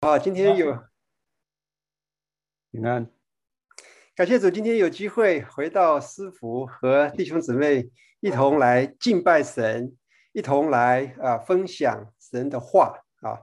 [0.00, 0.84] 好，今天有
[2.70, 3.10] 平安，
[4.14, 7.90] 感谢主，今天有机会回到师傅和弟兄姊妹
[8.20, 9.96] 一同来敬拜神，
[10.32, 13.40] 一同来啊分享神的话啊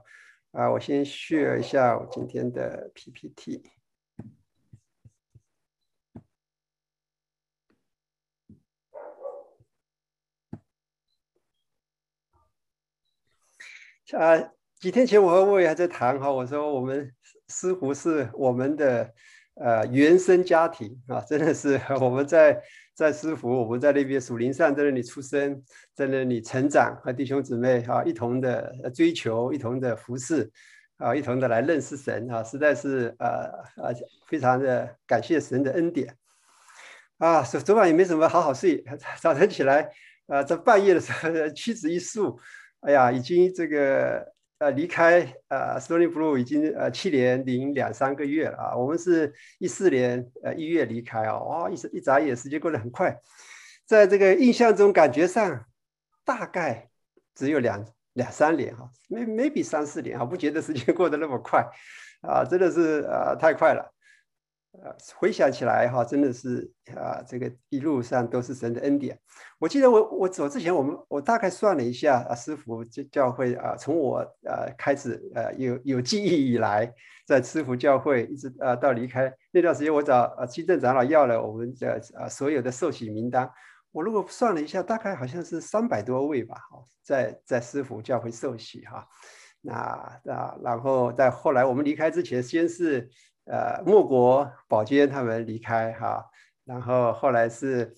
[0.52, 0.70] 啊！
[0.70, 3.62] 我先 share 一下我今天的 PPT。
[14.12, 14.55] 啊。
[14.86, 17.12] 几天前，我和魏还在谈哈，我说我们
[17.48, 19.12] 似乎是我们的
[19.56, 22.62] 呃原生家庭啊，真的是 我们在
[22.94, 25.60] 在师傅，我们在那边属灵上在那里出生，
[25.92, 30.48] 在那里成长，和弟兄姊妹啊一同的追求，一同的服侍
[30.98, 33.50] 啊，一同的来认识神啊，实在是呃
[33.82, 33.92] 呃
[34.28, 36.14] 非常的感谢神的恩典
[37.18, 37.42] 啊。
[37.42, 38.84] 昨昨晚也没什么好好睡，
[39.20, 39.90] 早晨起来
[40.28, 42.38] 啊，在半夜的时候，妻子一诉，
[42.82, 44.35] 哎呀，已经这个。
[44.58, 48.76] 呃，离开呃，Stony Blue 已经呃七年零两三个月了啊。
[48.76, 53.18] 我们是一四年呃一月离开啊，哇，一一眨眼时间过得很快，
[53.84, 55.66] 在这个印象中感觉上
[56.24, 56.88] 大概
[57.34, 57.84] 只有两
[58.14, 61.66] 两三年哈没没比三四年啊，不觉得时间过得那么快
[62.22, 63.92] 啊，真的是呃太快了。
[65.16, 69.18] 回想起来哈，真的是啊，这个一路上都是神的恩典。
[69.58, 76.92] 我记得我我走之前，我们我大概算了一下啊，师傅教教会啊，从我呃开始呃有有记忆以来，
[77.26, 83.50] 在师傅教会一直呃到离开那段时间，我找呃基正长老要了我们的啊所有的受洗名单。
[83.92, 89.06] 我如果算了一下，大概好像是三百多位吧，哈，在在师傅教会受洗哈。
[89.62, 93.10] 那啊，然后在后来我们离开之前，先是。
[93.46, 96.28] 呃，莫国宝坚他们离开哈，
[96.64, 97.96] 然后后来是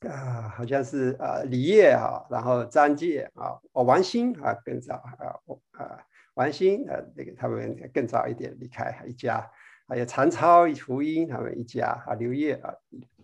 [0.00, 5.38] 啊，好像是啊李烨啊，然后张介啊，哦王兴啊更早啊，
[5.78, 6.04] 啊
[6.34, 9.48] 王兴呃那个他们更早一点离开一家，
[9.86, 12.74] 还有常超胡英他们一家啊，刘烨啊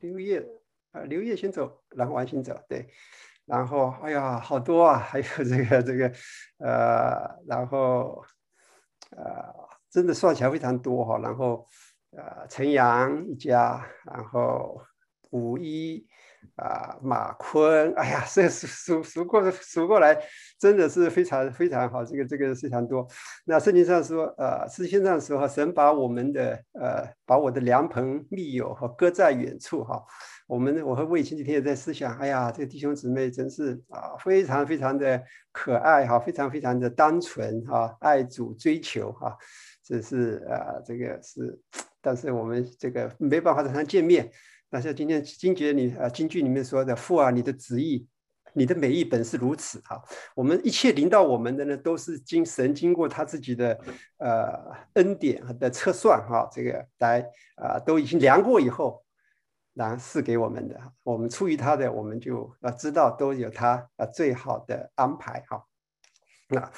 [0.01, 0.39] 刘烨
[0.93, 2.89] 啊刘烨先走，然后王兴走对，
[3.45, 6.13] 然后哎呀好多啊，还有这个这个
[6.59, 8.25] 呃，然后
[9.17, 9.69] 呃。
[9.99, 11.67] 真的算起来非常多哈，然后，
[12.13, 14.81] 呃，陈阳一家，然后
[15.31, 16.07] 五一，
[16.55, 20.17] 啊，马坤，哎呀，这数数数过数过来，
[20.57, 23.05] 真的是非常非常好，这个这个非常多。
[23.45, 30.01] 那圣经上说，呃，诗经上说，神把我们的呃，把我的良朋密友哈搁在远处哈。
[30.47, 35.21] 我们我和魏前几天也在思想，哎呀，这个弟兄姊妹真是啊，非常非常的
[35.51, 39.37] 可爱哈，非常非常的单纯哈，爱主追求哈。
[39.89, 41.59] 这是啊，这个是，
[42.03, 44.31] 但是我们这个没办法常常见面。
[44.69, 48.07] 但是今天经节里啊，京剧里面说的“父啊，你的旨意，
[48.53, 49.99] 你的美意本是如此”啊。
[50.35, 53.81] 我们一切临到我们的呢，都是经神经过他自己的
[54.19, 59.03] 呃恩典的测算哈，这个来啊都已经量过以后，
[59.73, 60.79] 然后赐给我们的。
[61.03, 65.65] 我们出于他的，我们就要知道都有他啊最好的安排哈。
[66.49, 66.71] 那。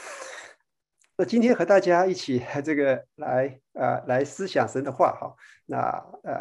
[1.20, 5.30] 那今天和大家一起 这个来呃来思想神的话哈，
[5.66, 5.76] 那
[6.24, 6.32] 呃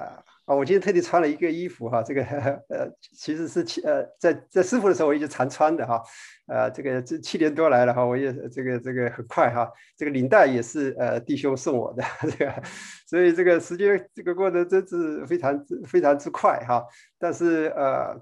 [0.45, 2.23] 啊我今天特地穿了一个衣服哈，这个
[2.71, 6.01] 呃其实是七呃在在师傅的时候我一直常穿的哈，
[6.47, 12.01] 呃这个这七年多来了哈，我也这个这个很快哈，这个领带也是呃弟兄送我的
[12.31, 12.63] 这个，
[13.05, 16.85] 所以这个时间这个过得真是非常非常之快哈，
[17.19, 18.17] 但是呃。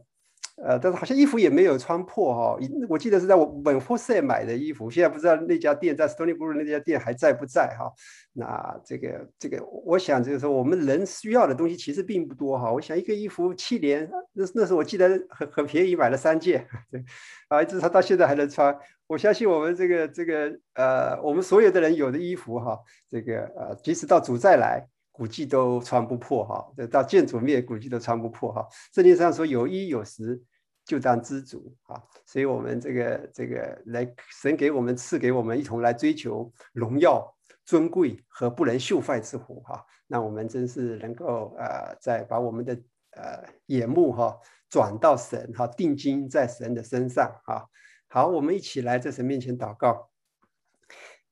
[0.63, 2.57] 呃，但是好像衣服也没有穿破哈，
[2.89, 7.93] 我记得是在我本货社买的衣服，现在不知道那家店在 Stony Brook 那家店还在不在哈？
[8.33, 12.71] 那这个这个，我想就是说，我们人需要的东西其实并不多哈。
[12.71, 17.03] 我想一个衣服七年，那那时候我记得很很便宜，买了三件， 对，
[17.49, 18.75] 啊，一直穿到现在还能穿。
[19.05, 24.87] 我相信我们这个这个呃，我们所有的人有的衣服哈，这个呃，即使到主再来。
[25.17, 28.67] 估计都穿不破哈，这到建筑面估计都穿不破哈。
[28.93, 30.39] 圣经上说有衣有食，
[30.85, 31.99] 就当知足啊。
[32.23, 37.35] 所以，我们这个这个来神给我们赐给我们一同来追求荣耀、
[37.65, 39.83] 尊贵和不能朽坏之福哈。
[40.05, 42.79] 那我们真是能够呃，再把我们的
[43.13, 44.37] 呃眼目哈
[44.69, 47.65] 转到神哈，定睛在神的身上啊。
[48.07, 50.11] 好，我们一起来在神面前祷告。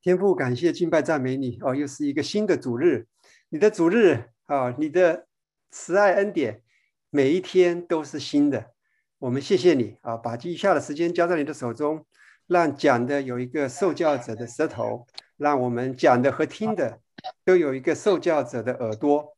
[0.02, 3.08] 天父，感谢敬拜赞美你哦，又是一个新的主日。
[3.50, 5.28] 你的主日啊，你的
[5.70, 6.64] 慈爱恩典，
[7.12, 8.72] 每一天都是新的。
[9.20, 12.06] 我们谢谢你啊，把余下的时间交在你的手中，
[12.48, 15.06] 让讲的有一个受教者的舌头，
[15.38, 17.00] 让我们讲的和听的
[17.46, 19.38] 都有一个受教者的耳朵，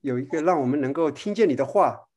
[0.00, 2.08] 有一个让我们能够听见你的话，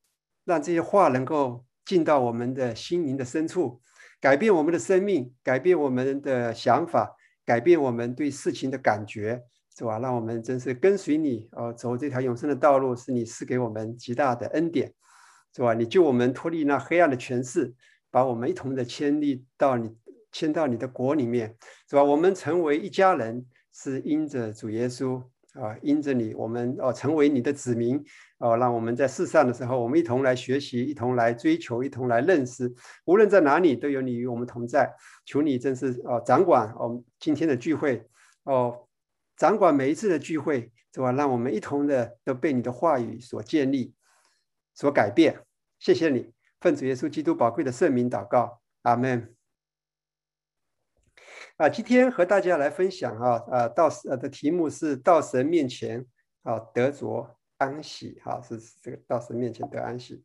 [0.44, 3.80] 让这些话能够进到我们的心灵的深处，
[4.20, 9.44] 改变我们的生命，改变我们的想法，改变我们对事情的感觉，
[9.78, 10.00] 是吧？
[10.00, 14.92] 让我们真是跟随你，哦，走这条永生的道路，是你赐给我们极大的恩典，
[15.56, 15.76] 是吧？
[15.76, 17.76] 你救我们脱离那黑暗的权势，
[18.10, 19.96] 把我们一同的牵立到你
[20.32, 21.56] 牵到你的国里面，
[21.88, 22.04] 是吧？
[22.04, 25.24] 我们成为一家人，是因着主耶稣。
[25.54, 28.00] 啊，因着你，我们哦成为你的子民
[28.38, 32.72] 哦，让我们在世上的时候，我们一同来学习，一同来追求，一同来认识。
[33.06, 34.94] 无论在哪里，都有你与我们同在。
[35.26, 38.08] 求你真是哦掌管我们今天的聚会
[38.44, 38.87] 哦，
[39.38, 41.12] 掌管每一次的聚会，是吧？
[41.12, 43.94] 让我们一同的都被你的话语所建立、
[44.74, 45.46] 所改变。
[45.80, 49.36] 谢谢你，奉主耶稣基督宝贵的圣名祷告，阿门。
[51.58, 56.06] 啊，今天和大家来分享啊，啊，到呃的题目是到神面前
[56.42, 60.24] 啊得着安息，哈，是这个到神面前得安息。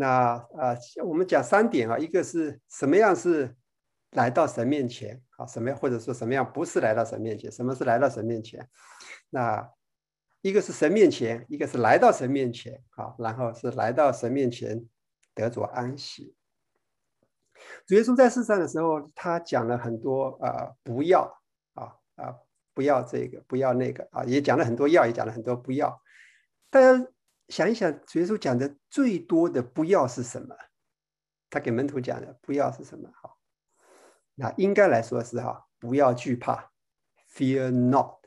[0.00, 0.74] 那啊，
[1.04, 3.54] 我们讲三点啊，一个是什么样是
[4.12, 8.68] 来到神面前啊，什么样或者说什么样不是来到神面前，什么是来到神面前？
[9.28, 9.70] 那。
[10.42, 14.82] 一个是神面前，一个是来到神面前，啊，然后是来到神面前
[15.34, 16.34] 得着安息。
[17.86, 21.30] 主耶稣在世上的时候，他讲了很多啊，不要
[21.74, 22.34] 啊啊，
[22.72, 26.00] 不要这个，不要那个啊，也讲了很多要，也讲了很多不要。
[26.70, 27.06] 大家
[27.50, 30.56] 想一想，主耶稣讲的最多的不要是什么？
[31.50, 33.10] 他给门徒讲的不要是什么？
[33.20, 33.36] 好，
[34.36, 36.70] 那应该来说是哈，不要惧怕
[37.34, 38.20] ，Fear not，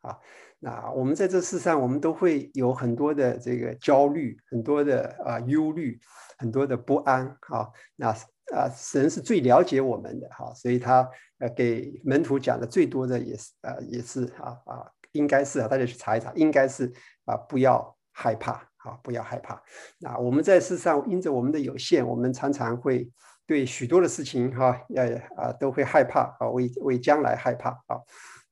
[0.00, 0.18] 啊。
[0.58, 6.00] 那我们在这世上，我们都会有很多的这个焦虑，很多的啊忧虑，
[6.38, 7.36] 很多的不安。
[7.42, 8.08] 哈，那
[8.54, 16.90] 啊，神是最了解我们的哈，所以他呃给门徒讲的最多的也是啊，也是啊啊，应该是啊，大家去查一查，应该是
[17.26, 19.62] 啊，不要害怕，啊，不要害怕。
[19.98, 23.10] 那我们在世上，因着我们的有限，我们常常会
[23.46, 28.00] 对许多的事情哈，呃啊，都会害怕啊，为为将来害怕啊，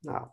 [0.02, 0.28] 那。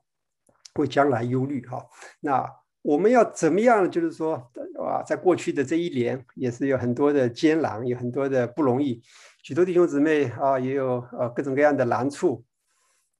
[0.75, 1.83] 为将来忧虑哈，
[2.21, 2.45] 那
[2.83, 3.89] 我们要怎么样？
[3.91, 4.35] 就是说，
[4.81, 9.01] 啊，在过去的这一年，也是有很多的艰难，有很多的不容易，
[9.43, 12.45] 许多弟兄姊妹啊，也有呃各种各样的难处，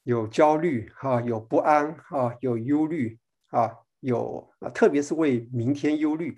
[0.04, 3.20] 有焦虑哈，有不安哈，有忧虑
[3.50, 6.36] 啊，有啊，特别是为明天忧虑。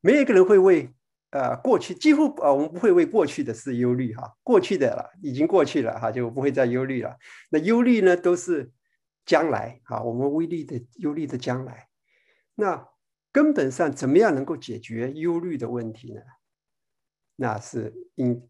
[0.00, 0.88] 没有一个人会为
[1.30, 7.16] 呃过去，几乎啊，我们不会为过去的事忧虑哈，过去的了已经过去了哈，就不会再忧虑了。
[7.50, 8.70] 那忧虑呢，都是。
[9.24, 11.86] 将来啊，我们微利的忧虑的将来，
[12.56, 12.88] 那
[13.30, 16.20] 根本上怎么样能够解决忧虑的问题呢？
[17.36, 18.42] 那是因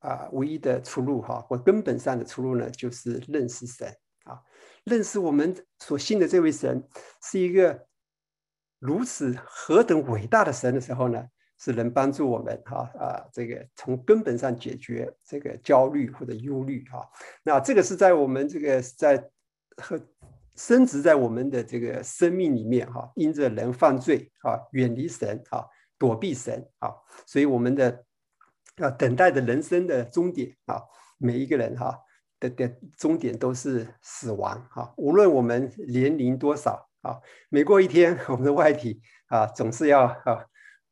[0.00, 3.90] 啊，唯一的出路哈，或根本上的出路呢，就是认识神
[4.24, 4.42] 啊，
[4.84, 6.86] 认识我们所信的这位神
[7.22, 7.86] 是一个
[8.78, 11.24] 如此何等伟大的神的时候呢，
[11.58, 17.08] 是能帮助我们哈啊，这个从根本上解决这个焦虑或者忧虑哈。
[17.42, 19.30] 那这个是在我们这个在。
[19.76, 19.98] 和
[20.56, 25.64] 升值在我们的这个生命里面哈，因着人犯罪啊，远离神啊，
[25.96, 26.92] 躲避神啊，
[27.24, 28.04] 所以我们的
[28.76, 30.82] 啊等待的人生的终点啊，
[31.16, 31.98] 每一个人哈
[32.40, 37.20] 的的终点都是死亡哈，无论我们年龄多少啊，
[37.50, 40.44] 每过一天，我们的外体啊总是要啊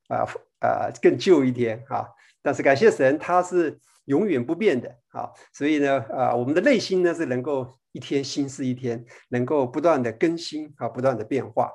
[0.09, 0.25] 啊
[0.61, 2.07] 啊更旧一天啊，
[2.43, 7.77] 但是感谢神，他是永远不变的啊，所以呢啊，我们的内心呢是能够。
[7.93, 11.73] 一天新是一天，能够不断的更新啊，不断的变化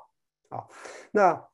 [0.48, 0.64] 啊。
[1.10, 1.44] 那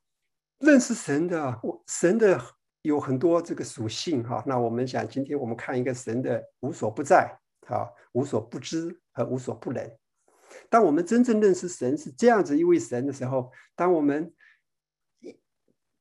[0.59, 1.59] 认识神的，
[1.89, 2.39] 神的
[2.83, 4.45] 有很多这个属性哈。
[4.47, 7.40] 那我们想，今天我们看一个神的无所不在
[7.75, 9.91] 啊，无所不知和无所不能。
[10.69, 14.33] 当我们真正认识神是这样子一位神的时候，当我们
[15.21, 15.39] 一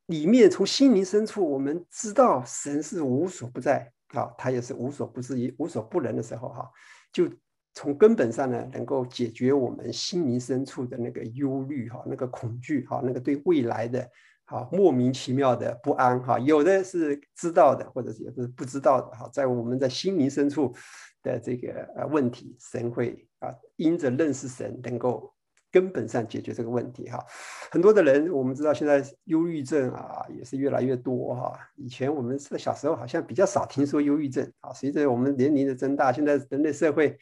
[0.08, 6.70] 里面从心灵深处我们知道神是无所不在啊，他也是无所不知、无所不能的时候哈，
[7.12, 7.30] 就。
[7.76, 14.06] 从根本上呢，能够解决我们心灵深处的那个忧虑哈，那个恐惧哈，那个对未来的
[14.46, 20.76] 哈莫名其妙的不安哈，有的是知道的，或者是有的是不知道的哈，在我们在心灵深处
[21.24, 25.34] 的这个呃问题，神会啊因着认识神，能够
[25.72, 27.24] 根本上解决这个问题哈。
[27.72, 37.18] 很多的人我们知道现在忧郁症啊也是越来越多哈，以前我们是小时候好像比较少听说忧郁症啊，随着我们年龄的增大，现在人类社会。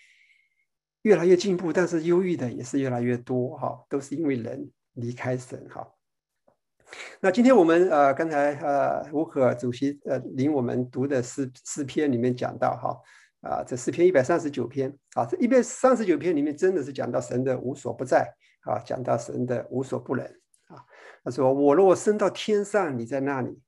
[1.04, 5.88] 越来越进步，但是忧郁的也是越来越多哈，都是因为人离开神哈。
[7.22, 13.00] 那今天我们呃刚才呃吴可主席呃领我们读的诗诗篇里面讲到哈
[13.42, 20.26] 啊这诗篇一百三十九篇啊这一百三十九篇里面真的是讲到神的无所不在啊讲到神的无所不能
[20.68, 20.84] 啊
[21.24, 23.60] 他说我若升到天上，你在那里；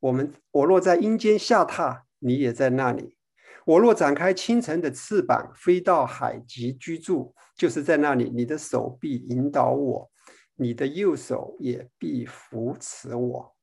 [0.00, 3.16] 我们我若在阴间下榻，你也在那里；
[3.64, 8.30] 我若展开清晨的翅膀，飞到海极居住，就是在那里。
[8.30, 10.10] 你的手臂引导我，
[10.56, 13.56] 你的右手也必扶持我。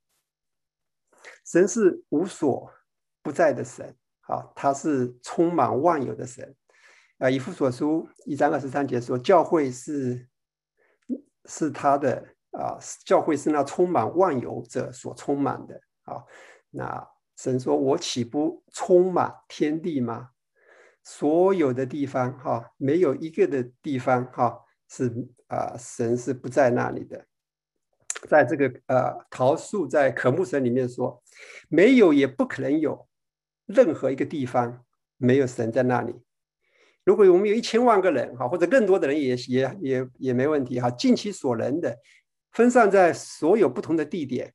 [1.46, 2.72] 神是无所
[3.22, 3.96] 不在的神，
[4.28, 6.56] 啊，他是充满万有的神。
[7.20, 10.28] 啊，以弗所书一章二十三节说，教会是
[11.46, 15.80] 是他的啊，教会是那充满万有者所充满的。
[16.04, 16.24] 啊，
[16.72, 20.30] 那神说：“我岂不充满天地吗？
[21.02, 25.12] 所有的地方，哈，没有一个的地方，哈，是
[25.48, 27.26] 啊，神是不在那里的。
[28.30, 31.22] 在这个呃，桃树在渴木神里面说，
[31.70, 33.08] 没有也不可能有
[33.66, 34.84] 任何一个地方
[35.18, 36.14] 没有神在那里。
[37.04, 41.98] 如果我们有一千万个人，哈，或者更多的人，也也也也没问题，哈，尽其所能的
[42.52, 44.54] 分散在所有不同的地点。”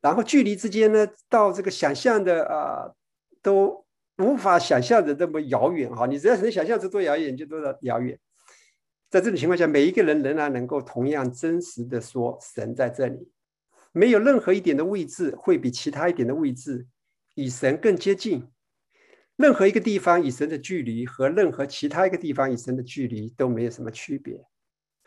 [0.00, 2.90] 然后距离之间呢，到这个想象的啊，
[3.42, 3.84] 都
[4.18, 6.06] 无法想象的这么遥远哈。
[6.06, 8.18] 你只要能想象这多遥远，就多遥远。
[9.10, 13.30] 在这种情况下，每一个人仍然能够同样真实的说神在这里，
[13.92, 16.86] 没有任何一点的位置会比其他一点的位置
[17.38, 18.50] 与神更接近。
[19.36, 24.44] 任何一个地方与神的距离和任何其他一个地方与神的距离都没有什么区别。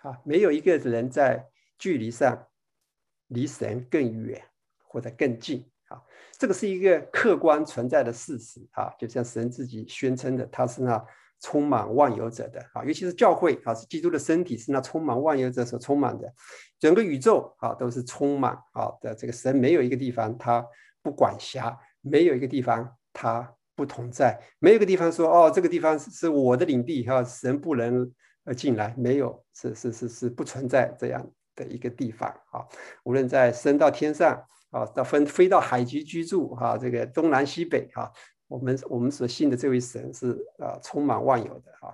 [0.04, 1.46] 啊，没有一个人在
[1.78, 2.48] 距离上
[3.28, 4.42] 离神更远。
[4.94, 6.04] 或者更近啊，
[6.38, 11.02] 这个是一个客观存在的事实啊，就像神自己宣称的，他是那
[11.40, 16.30] 充满万有者的啊，尤其是教会啊，是基督的身体，是那充满万有者所充满的，
[16.78, 19.16] 整个宇宙啊都是充满啊的。
[19.16, 20.68] 这个神没有一个地方他
[21.02, 28.12] 不管辖，没有一个地方他不同在，没有一个地方说哦这个地方是是我的领地哈，神不能
[28.43, 32.65] 呃进来，没有，是是是是不存在这样的一个地方啊，
[33.03, 34.46] 无论在升到天上。
[34.72, 38.10] 啊，到分飞到海极居住哈，这个东南西北哈，
[38.48, 41.93] 我们我们所信的这位神是啊，充满万有的哈。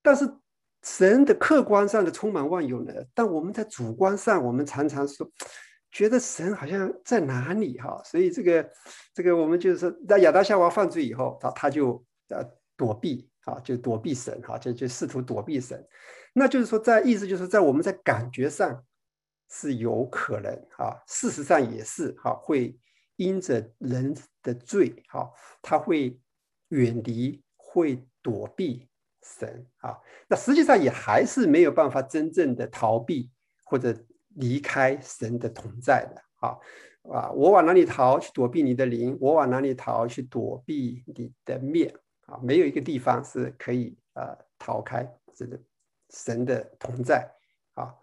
[0.00, 0.26] 但是
[0.82, 5.30] 神的客观上的充满万有呢，但我们在主观上，我们常常说，
[5.94, 8.70] 觉得神好像在哪里哈，所以这个
[9.14, 12.44] 这个我们就是说，在亚当夏娃犯罪以后，他他就呃
[12.76, 15.82] 躲避啊，就躲避神哈，就就试图躲避神，
[16.34, 18.84] 那就是说，在意思就是在我们在感觉上。
[19.50, 22.76] 是有可能啊，事实上也是哈，会
[23.16, 25.30] 因着人的罪哈，
[25.62, 26.18] 他会
[26.70, 28.88] 远离，会躲避
[29.22, 29.96] 神啊。
[30.28, 33.30] 那实际上也还是没有办法真正的逃避
[33.64, 33.94] 或者
[34.36, 36.58] 离开神的同在的啊
[37.12, 37.30] 啊！
[37.32, 39.16] 我往哪里逃去躲避你的灵？
[39.20, 41.94] 我往哪里逃去躲避你的面？
[42.26, 45.58] 啊，没有一个地方是可以啊逃开这个
[46.10, 47.30] 神的同在
[47.74, 47.94] 啊。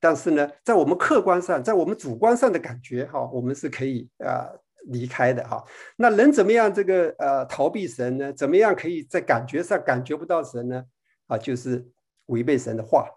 [0.00, 4.50] 但是呢，在我们客观上，在我们主观上的感觉哈，我们是可以啊
[4.86, 5.64] 离开的哈。
[5.96, 8.32] 那人怎么样这个呃逃避神呢？
[8.32, 10.84] 怎么样可以在感觉上感觉不到神呢？
[11.26, 11.86] 啊，就是
[12.26, 13.08] 违背神的话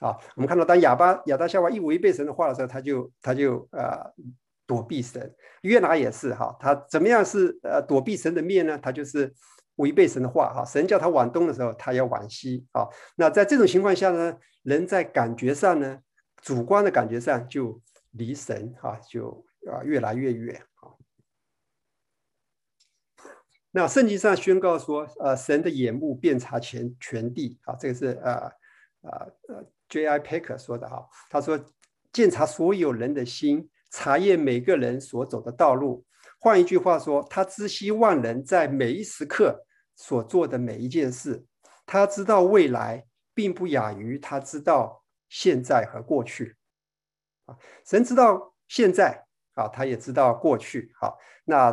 [0.00, 0.16] 啊。
[0.36, 3.98] 我们看到当亚巴亚当夏娃一违背神的话的时候，他就他就呃
[4.66, 5.34] 躲避神。
[5.62, 8.78] 约拿也是哈，他怎么样是呃躲避神的面呢？
[8.78, 9.32] 他就是
[9.76, 10.64] 违背神的话哈。
[10.64, 12.86] 神叫他往东的时候，他要往西啊。
[13.16, 14.38] 那在这种情况下呢？
[14.64, 15.98] 人在感觉上呢，
[16.42, 20.92] 主观的感觉上就离神啊就啊越来越远啊。
[23.70, 28.34] 那圣经上宣告说，呃，神的眼目遍察全全地啊，这个是呃
[29.02, 30.18] 呃呃 J.I.
[30.20, 31.58] Packer 说的哈，他说
[32.12, 36.04] 鉴察所有人的心，查验每个人所走的道路。
[36.38, 39.64] 换一句话说，他知悉万人在每一时刻
[39.96, 41.44] 所做的每一件事，
[41.86, 43.04] 他知道未来。
[43.34, 46.56] 并不亚于他知道现在和过去，
[47.44, 51.72] 啊，神知道现在啊，他也知道过去，好，那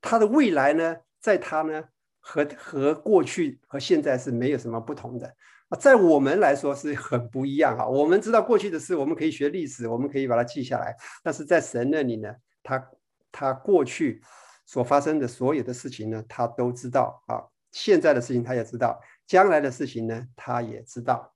[0.00, 1.84] 他的未来呢，在他呢
[2.20, 5.36] 和和过去和现在是没有什么不同的，
[5.74, 7.86] 在我们来说是很不一样啊。
[7.86, 10.94] 我们知道过去的事，我们可以学历史，我们可以把它记下来，
[11.24, 12.32] 但是在神那里呢，
[12.62, 12.90] 他
[13.32, 14.22] 他过去
[14.64, 17.42] 所发生的所有的事情呢，他都知道啊，
[17.72, 19.00] 现在的事情他也知道。
[19.26, 21.34] 将来的事情呢，他也知道。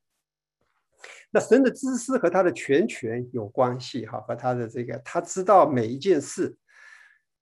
[1.32, 6.56] 那神的知识和他的全权有关系，哈，和他的这个，他知道每一件事，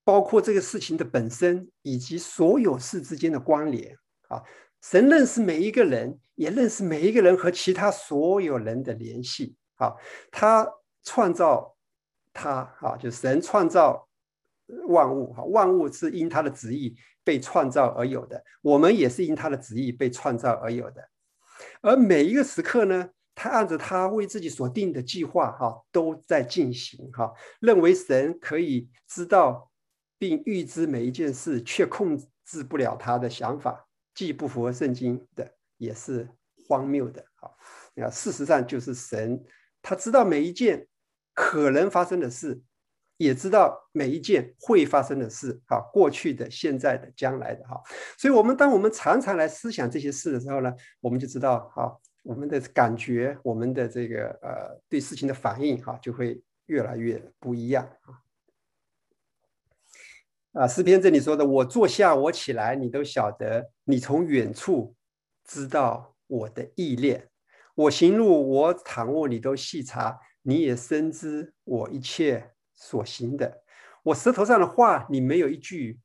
[0.04, 3.95] 包括这个事情的本身以及所有事之间的关联，
[4.28, 4.42] 啊，
[4.82, 9.94] 神认识每一个人，也认识每一个人和其他所有人的联系，啊，
[10.30, 10.68] 他
[11.02, 11.76] 创造
[12.32, 14.08] 他，啊，就神创造
[14.88, 16.97] 万物，哈，万物是因他的旨意。
[17.25, 21.06] 被创造而有的，我们也是因他的旨意被创造而有的。
[21.82, 27.30] 而每一个时刻呢，他按照他为自己所定的计划哈都在进行哈，
[27.61, 29.70] 认为神可以知道
[30.18, 32.16] 并预知每一件事，却控
[32.47, 33.87] 制不了他的想法，
[34.19, 36.29] 既不符合圣经的，也是
[36.67, 38.03] 荒谬的啊！
[38.03, 39.41] 啊，事实上就是神
[39.81, 40.89] 他知道每一件
[41.33, 42.61] 可能发生的事。
[43.17, 47.81] 也知道每一件会发生的事，哈，过去的、现在的、将来的，哈，
[48.17, 58.27] 所以，我们当我们常常来思想这些事的时候呢，我们就知道，哈，我们的感觉，我们的这个呃，对事情的反应，哈，就会越来越不一样，啊。
[60.52, 64.95] 啊，诗篇这里说的，我坐下，我起来，你都晓得，你从远处
[65.45, 67.28] 知道我的意念，
[67.75, 72.52] 我行路，我躺卧，你都细察，你也深知我一切。
[72.81, 73.64] 所行的，
[74.05, 75.99] 我舌头上的话，你没有一句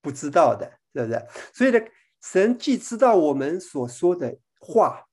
[0.00, 1.26] 不知道的，是不是？
[1.52, 1.80] 所以呢，
[2.22, 5.04] 神既知道我们所说的话，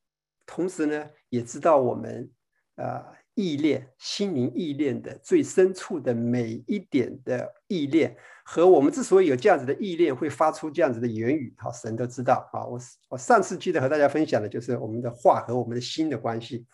[0.45, 2.29] 同时呢，也知道我们
[2.75, 12.65] 啊意念、心灵意念的最深处的每一点的意念，和我们之所以有这样子的意念，会发出这样子的言语，好，神都知道啊。
[12.65, 16.65] 我我上次记得和大家分享的就是我们的话和我们的心的关系。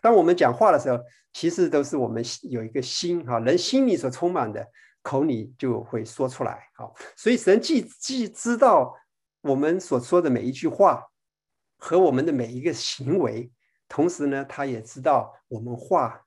[0.00, 0.98] 当我们讲话的时候，
[1.32, 4.66] 其实都是我们有一个心哈，人心里所充满的，
[5.02, 6.68] 口里就会说出来。
[6.74, 8.94] 好，所以神既既知道
[9.42, 11.04] 我们所说的每一句话
[11.76, 13.50] 和我们的每一个行为，
[13.94, 16.20] 同时呢，他也知道我们话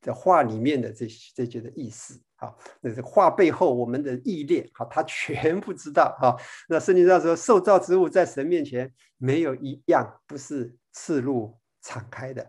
[0.00, 2.20] 的话里面的这些这些的意思。
[2.34, 4.68] 好，那是话背后我们的意念。
[4.74, 6.16] 好，他全部知道。
[6.20, 6.36] 哈，
[6.68, 12.44] 那圣经上说，受造之物在神面前没有一样不是赤露敞开的。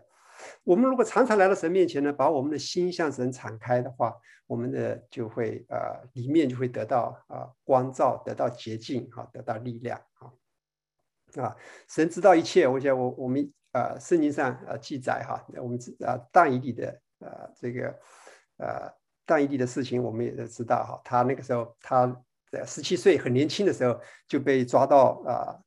[0.64, 4.12] 我们如果常常来到神面前呢，把我们的心向神敞开的话，
[4.48, 10.32] 我们的就会呃里面就会得到啊光照，得到洁净，哈，得到力量，啊
[11.40, 11.56] 啊，
[11.88, 12.66] 神知道一切。
[12.66, 17.88] 我想我我们呃圣经上呃记载哈，我们知啊但以理的呃这个
[18.58, 18.92] 呃
[19.24, 21.00] 但以理的事情，我们也都知道哈。
[21.04, 22.06] 他那个时候他
[22.50, 25.58] 在十七岁很年轻的时候就被抓到啊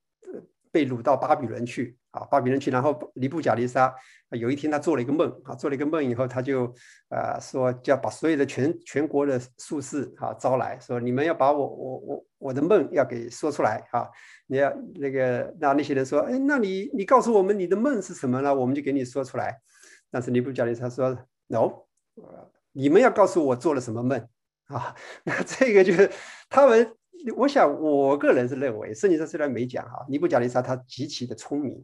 [0.72, 1.98] 被掳到巴比伦去。
[2.13, 3.93] 啊，巴比伦去，然后尼布甲尼撒
[4.29, 6.71] 有一天他做了一个梦，啊，做了一个梦以后，他就
[7.09, 14.07] 啊说，就要把所有的全全国的术士啊招来说，你们要把我我我我的梦要给说出来啊，
[14.45, 18.53] 你要那个那那些人说，哎，那你你告诉我们你的梦是什么呢？
[18.53, 19.59] 我们就给你说出来。
[20.11, 21.71] 但是尼布甲尼撒说，no，
[22.73, 24.27] 你们要告诉我做了什么梦
[24.65, 24.95] 啊？
[25.25, 26.11] 那这个就是
[26.47, 26.95] 他们。
[27.38, 31.81] 我想，我个人是认为，圣经上虽然没讲哈，尼布甲尼撒他极其的聪明，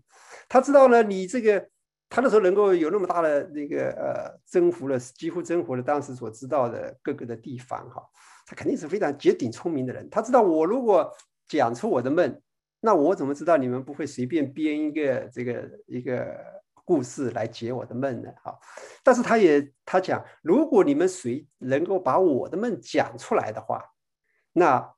[0.50, 1.66] 他知道呢，你这个
[2.10, 8.04] 他那时候能够有那么大的那个呃征服了，几乎征服了当时所知道的各个的地方哈，
[8.46, 10.10] 他肯定是非常绝顶聪明的人。
[10.10, 11.10] 他知道我如果
[11.48, 12.42] 讲出我的梦，
[12.82, 16.38] 那我怎么知道你们不会随便编一个这个一个
[16.84, 18.30] 故事来解我的梦呢？
[18.44, 18.54] 哈，
[19.04, 23.82] 但是他也他讲，如果你们谁能够把我的梦讲出来的话，
[24.52, 24.94] 那。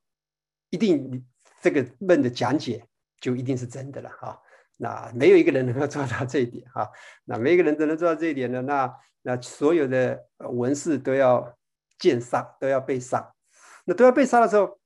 [0.72, 1.24] 一定，
[1.62, 2.84] 这个梦的讲解
[3.20, 4.42] 就一定是真的了哈。
[4.78, 6.90] 那没有一个人能够做到这一点哈。
[7.26, 11.56] 那没一个人都能做到这一点的，那那所有的文士都要
[12.00, 13.32] 见杀，都要被杀。
[13.86, 14.80] 那都要被杀的时候，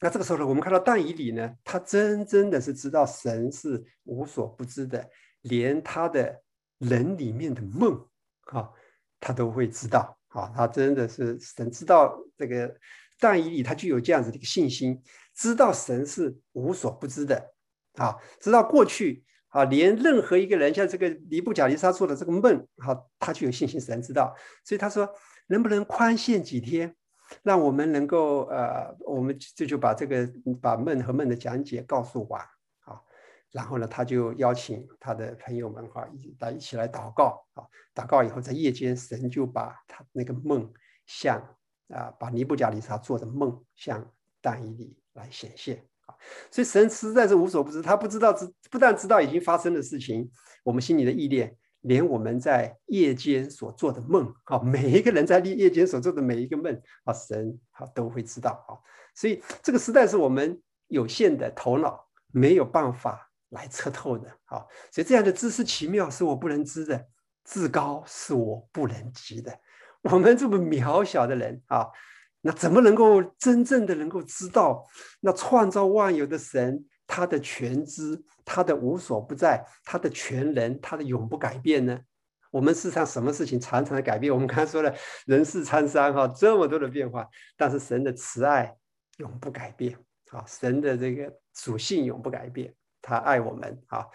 [0.00, 5.08] 那这个时候呢，我们看到但以理呢，他真真的是知道神是无所不知的，
[5.40, 6.42] 连他的
[6.78, 8.06] 人里面的梦
[8.52, 8.70] 啊，
[9.18, 10.52] 他都会知道啊。
[10.54, 12.76] 他真的是神知道这个。
[13.24, 15.02] 但以理他具有这样子的一个信心，
[15.34, 17.54] 知道神是无所不知的，
[17.94, 25.08] 啊，知道过去啊，连任何一个人像这个尼布甲尼撒做的这个梦，好，他就有信心，神知道，所以他说
[25.46, 26.94] 能不能宽限几天，
[27.42, 32.42] 让我们能够呃，我们这就把这个把梦和梦的讲解告诉完，
[32.84, 33.00] 啊，
[33.52, 40.70] 然后呢，他就邀请他的朋友们哈，一大家一起来祷告，啊，祷告以后在夜间，神就把他那个梦
[41.06, 41.42] 向。
[41.94, 44.04] 啊，把尼布甲尼撒做的梦向
[44.40, 46.14] 但以理来显现啊，
[46.50, 50.28] 所以神实在是无所不知，他不知道知不但知道已经发生的事情，
[50.64, 58.74] 我们心里的意念，连我们在夜间所做的梦啊，每一个人在夜夜间所做的每一个梦啊，神啊都会知道啊，
[59.14, 67.06] 所以这个时代是我们有限的头脑没有办法来测透的啊，所以这样的知识奇妙是我不能知的，
[67.44, 69.56] 至高是我不能及的。
[70.10, 71.86] 我们这么渺小的人啊，
[72.42, 74.86] 那怎么能够真正的能够知道
[75.20, 81.98] 那创造万有的神他的全知，他的无所不在，他的全能，他的永不改变呢？
[82.50, 84.32] 我们世上什么事情常常的改变？
[84.32, 84.94] 我们刚才说了，
[85.26, 88.76] 人世沧桑哈，这么多的变化，但是神的慈爱
[89.16, 89.96] 永不改变
[90.30, 94.06] 啊，神的这个属性永不改变，他爱我们啊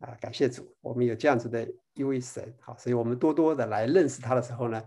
[0.00, 0.14] 啊！
[0.20, 1.66] 感谢主，我们有这样子的。
[1.94, 4.80] 一位神，好，所以我们多多的来认识他的时候呢，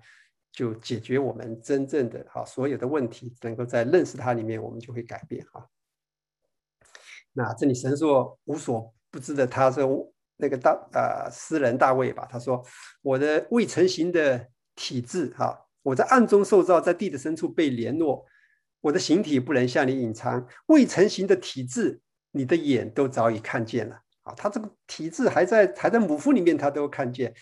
[0.52, 5.66] 就解决我们真正的哈所有的问题，能够在认识它里面，我们就会改变哈。
[7.34, 12.62] 那这里神说无所不知的，他说那个大呃诗人大卫吧，他说
[13.02, 18.26] 我的未成形的体质哈，我在暗中受造，在地的深处被联络，
[18.82, 24.02] 我的形体不能向你隐藏，未成形的体质，你的眼都早已看见了。
[24.24, 27.34] 啊，他这个体质还在还在母腹里面，他都看见。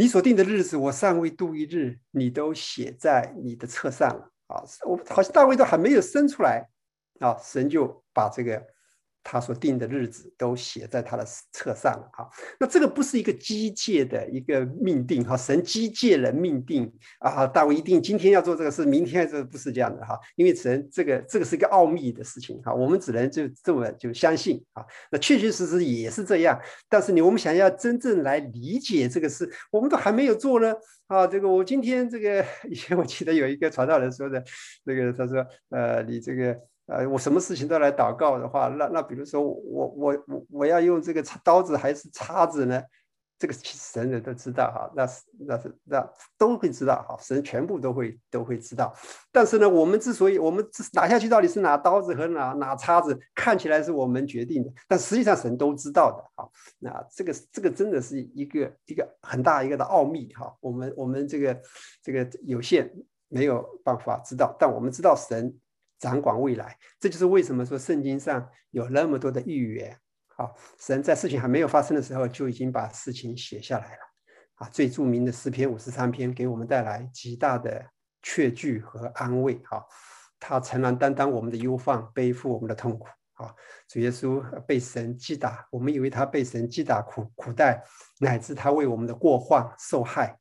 [0.00, 4.32] 你所定的日子，我尚未度一日，你都写在你的册上了。
[4.46, 6.66] 啊，我好像大卫都还没有生出来，
[7.18, 8.66] 啊，神就把这个。
[9.22, 12.28] 他所定的日子都写在他的册上了哈，
[12.58, 30.74] 那这个不是一个机械的一个命定哈，神机械人命定啊，大卫一定今天要做这个事，明天这不是这样的哈，因为神这个这个是一个奥秘的事情哈，我们只能就这么就相信啊，那确确实实也是这样，但是你我们想要真正来理解这个事，我们都还没有做呢
[31.08, 34.42] 啊，这个我今天这个以前我记得有一个传道人说的，
[34.84, 36.58] 这个他说呃你这个。
[36.90, 42.82] 呃，我什么事情都来祷告的话，那那比如说我我我我要用这个刀子还是叉子呢？
[43.38, 48.92] 这个神人都知道哈，那是那是那都会知道哈，神全部都会都会知道。
[49.32, 56.50] 但是呢，我们之所以我们拿下去到底是拿刀子和拿拿叉子，看起来是我们决定的，但实际上神都知道的哈。
[56.80, 60.54] 那这个这个真的是一个一个很大一个的奥秘哈。
[60.60, 61.58] 我们我们这个
[62.02, 62.92] 这个有限
[63.28, 65.56] 没有办法知道，但我们知道神。
[66.00, 69.96] 掌管未来，这就是为什么说圣经上有那么多的预言。
[70.26, 73.98] 好，神在事情还没有发生的时候，就已经把事情写下来了。
[74.54, 77.84] 啊，最著名的诗篇五十三篇，给我们带来极大的
[78.22, 79.60] 确据和安慰。
[79.64, 79.84] 哈，
[80.38, 83.06] 他诚然担当我们的忧患，背负我们的痛苦。
[83.34, 83.54] 啊，
[83.88, 87.82] 主耶稣被神击打，我们以为他被神击打苦苦待，
[88.18, 90.38] 乃至他为我们的过患受害，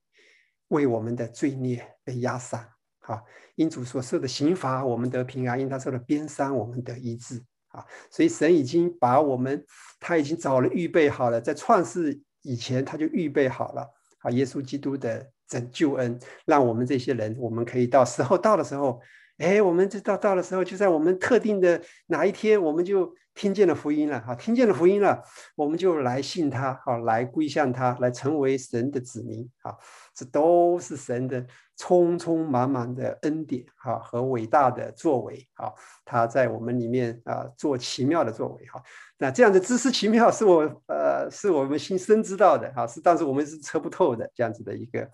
[0.70, 2.66] 为我们的罪孽被压伤。
[3.10, 3.22] 啊，
[3.56, 7.44] 因主所受的刑罚，我们得平安；因他受的鞭伤，我们得医治。
[7.70, 9.64] 啊，所以神已经把我们，
[10.00, 13.88] 他已经早了预备好了，在创世以前他就预备好了。
[14.20, 19.00] 啊，耶稣基督的拯救恩，让我们这些人，我们可以到时候到的时候，
[19.38, 24.20] 哎，我们就到到的时候，就在我们特定的哪一天，我们就听见了福音了。
[24.20, 25.24] 哈，听见了福音了，
[25.56, 29.50] 我们就来信他，好，来归向他，来成为神的子民。
[29.62, 29.74] 啊，
[30.14, 31.46] 这都是神的。
[31.80, 35.74] 匆匆忙忙的恩典哈和伟大的作为哈，
[36.04, 38.84] 他在我们里面啊做奇妙的作为哈。
[39.18, 45.10] 那这样的知识奇妙是我呃是我们心深知道的哈，是但是我们是测不透的这样子的一个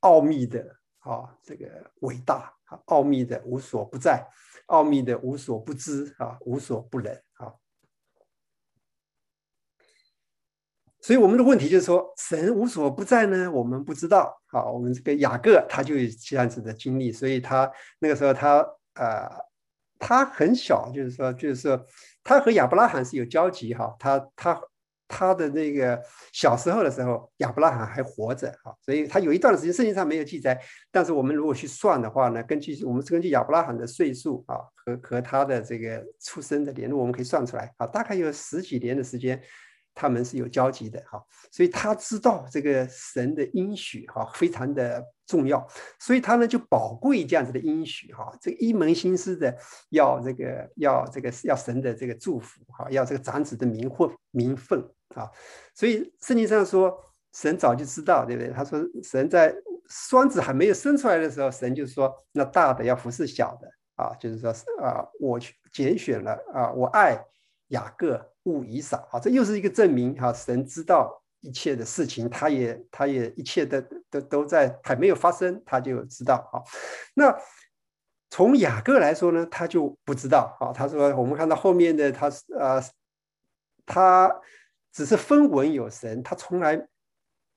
[0.00, 0.60] 奥秘的
[0.98, 1.66] 啊这个
[2.00, 2.52] 伟大
[2.88, 4.22] 奥秘的无所不在，
[4.66, 7.54] 奥秘的无所不知啊无所不能啊。
[11.02, 13.50] 所以我们的问题就是说，神无所不在呢？
[13.50, 14.40] 我们不知道。
[14.46, 19.28] 好，我们这个雅各他就有这样子的经历，所以他那个时候他呃，
[19.98, 21.84] 他很小，就是说，就是说，
[22.22, 23.92] 他和亚伯拉罕是有交集哈。
[23.98, 24.60] 他他
[25.08, 26.00] 他的那个
[26.32, 30.56] 小时候的时候，亚伯拉罕还活着哈，所以他有一段时间圣经上没有记载，
[30.92, 39.42] 但是我们如果去算的话呢，根据我们是根据亚伯拉罕的岁数啊和和他的这个出生的年路，我们可以算出来啊，大概有十几年的时间。
[39.94, 45.66] 他们是有交集的哈，所以他知道这个神的应许哈非常的重要，
[45.98, 49.54] 所以他呢就宝贵这样子的应许哈，这一门心思的
[49.90, 54.82] 要这个要这个要神的这个祝福哈，要这个长子的名或名分
[55.14, 55.30] 啊，
[55.74, 56.98] 所以圣经上说
[57.34, 58.50] 神早就知道对不对？
[58.52, 59.54] 他说神在
[59.88, 64.50] 双子还没有生出来的时候，神就说那大的要服侍小的啊，就是说
[64.82, 67.22] 啊我去拣选了啊我爱
[67.72, 68.30] 雅各。
[68.44, 73.80] 物以少啊，这又是一个证明哈，神知道一切的事情，他也他也一切的
[74.10, 76.58] 都都在还没有发生，他就知道啊。
[77.14, 77.32] 那
[78.30, 80.72] 从雅各来说呢，他就不知道啊。
[80.72, 82.82] 他说我们看到后面的他呃，
[83.86, 84.28] 他
[84.92, 86.84] 只是分文有神，他从来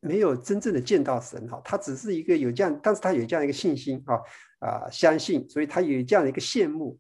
[0.01, 1.60] 没有真正的见到神哈。
[1.65, 4.21] 他只是一个有这样，但是他有这样一个信心啊
[4.60, 6.99] 啊，相信，所以他有这样的一个羡慕，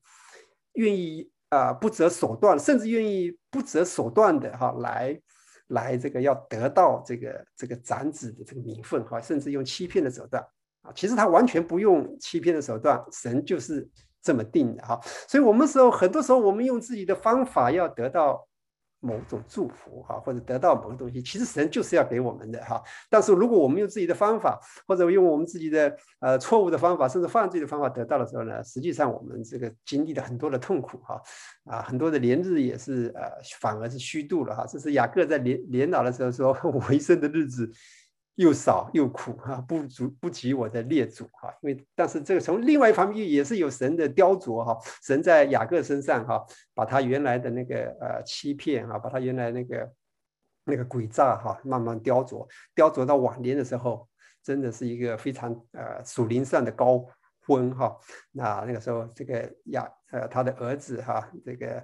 [0.73, 1.29] 愿意。
[1.55, 5.19] 啊，不择手段，甚至愿意不择手段的哈，来
[5.67, 10.43] 来这个要得到这个这个长子的这个名分哈，甚至用欺骗的手段
[10.81, 13.87] 啊，其实他完全不用欺骗的手段，神就是
[14.21, 14.99] 这么定的哈。
[15.27, 18.47] 所以，我们时候很多时候，我们用自己的方法要得到
[19.05, 22.81] 某种祝福哈，或者得到某个东西，其实神就是要给我们的哈。
[23.09, 31.21] 但是如果我们用自己的方法，或者用我们自己的呃错误的方法，甚至犯罪的方法得到的时候呢，实际上我们这个经历了很多的痛苦哈，
[31.65, 33.23] 啊，很多的连日也是呃
[33.59, 34.65] 反而是虚度了哈。
[34.67, 37.71] 这是雅各在年年老的时候说：“我一生的日子。”
[38.35, 49.93] 又少又苦哈，不足不及我的列祖哈，因为但是这个从另外一方面也是有神的雕琢哈，神在雅各身上哈，把他原来的那个呃欺骗哈，把他原来那个
[50.65, 54.05] 那个诡诈哈，慢慢雕琢，雕琢到晚年的时候，
[54.43, 57.05] 真的是一个非常呃属灵上的高
[57.43, 57.97] 峰哈。
[58.33, 61.81] 那那个时候这个雅呃他的儿子哈，这个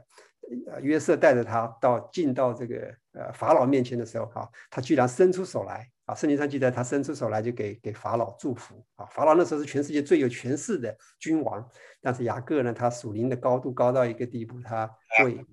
[0.67, 5.87] 呃约瑟带着他到进到这个呃法老面前的时候哈，他居然伸出手来。
[6.13, 9.05] 圣经上记载他伸出手来就给给法老祝福啊！
[9.05, 11.67] 法老那时候是全世界最有权势的君王，
[12.01, 14.89] 但是雅各呢，他属灵的高度高到一个地步，他
[15.23, 15.45] 为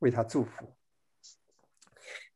[0.00, 0.76] 为他祝福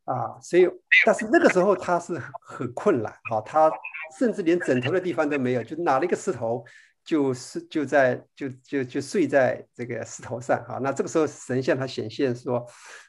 [0.04, 0.38] 啊！
[0.40, 0.68] 所以，
[1.04, 3.70] 但是那个时候他是很困难啊，他
[4.18, 6.64] 甚至连枕头的地方都没有，就拿了一个石头，
[7.04, 10.78] 就是就在就就就睡在这个石头上啊！
[10.82, 12.66] 那这个时候神向他显现说，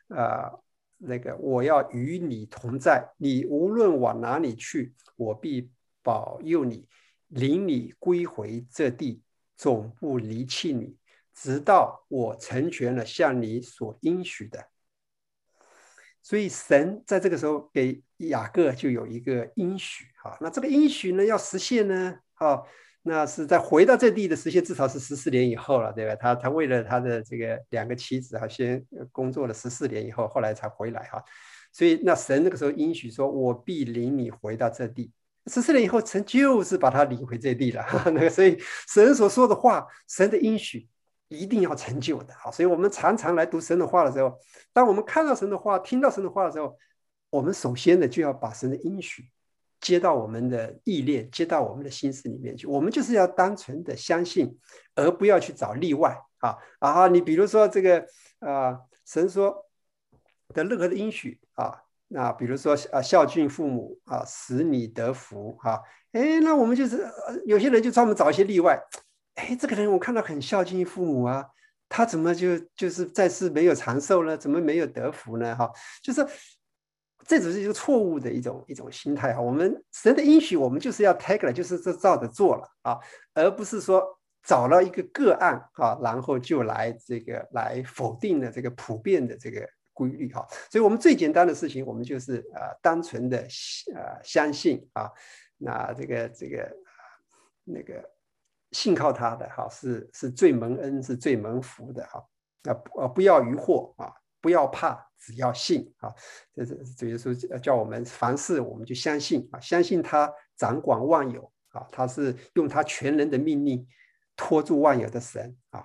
[0.09, 0.51] 啊。
[0.99, 5.71] 那个我要与你同在，你无论往哪里去，我必
[6.03, 6.87] 保佑你，
[7.29, 9.21] 领你归回这地，
[9.55, 10.97] 总不离弃你，
[11.33, 14.67] 直到我成全了向你所应许的。
[16.21, 22.63] 所以神在这个时候给雅各就有一个应许，哈，那这个应许呢要实现呢，哈。
[23.09, 26.15] 那是在回到这地的时间，至少是十四年以后了，对吧？
[26.15, 31.23] 他他为了他的这个两个妻子，哈，先工作了十四年以后，后来才回来哈。
[31.73, 35.11] 所以那神那个时候应许说：“我必领你回到这地。”
[35.51, 37.83] 十四年以后，神就是把他领回这地了。
[38.05, 38.55] 那个，所以
[38.87, 40.87] 神所说的话，神的应许
[41.29, 42.33] 一定要成就的。
[42.35, 44.37] 好，所以我们常常来读神的话的时候，
[44.71, 46.77] 当我们看到神的话、听到神的话的时候，
[47.31, 49.23] 我们首先呢就要把神的应许。
[49.89, 52.67] 接到我们的意念，接到我们的心思里面去。
[52.67, 54.55] 我们就是要单纯的相信，
[54.93, 57.07] 而不要去找例外啊啊！
[57.07, 58.05] 你比如说这个
[58.37, 59.65] 啊，神说
[60.53, 65.79] 的任何的应许啊，那比如说啊，孝敬父母啊，使你得福啊。
[66.11, 67.03] 哎，那我们就是
[67.47, 68.79] 有些人就专门找一些例外。
[69.33, 71.43] 哎，这个人我看到很孝敬父母啊，
[71.89, 74.37] 他怎么就就是在世没有长寿呢？
[74.37, 75.55] 怎么没有得福呢？
[75.55, 75.67] 哈，
[76.03, 76.23] 就是。
[77.29, 79.39] 这只是一个错误的一种一种心态哈。
[79.39, 82.97] 我们神的应许，我们就是要 take 了，就是这照着做了啊，
[83.35, 84.03] 而不是说
[84.41, 89.63] 找了一个个案啊，然后就来这个来否定了这个普遍的这个
[89.93, 90.43] 规律哈。
[90.71, 93.37] 所以，我们最简单的事情，我们就是呃，单纯的
[93.93, 95.11] 呃相信啊，
[95.59, 96.77] 那这个这个
[97.63, 98.03] 那个
[98.71, 102.25] 信靠他的哈，是是最蒙恩，是最蒙福的哈。
[102.63, 104.11] 那呃不要疑惑啊。
[104.41, 106.13] 不要怕，只要信啊！
[106.55, 113.85] 这是主耶稣叫我们凡事我们就相信啊，相信他掌管万有啊，他是用他全能的命令
[114.35, 115.83] 托住万有的神啊。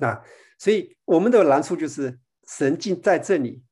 [0.00, 0.24] 那
[0.58, 3.62] 所以我们的难处就是神竟在这里，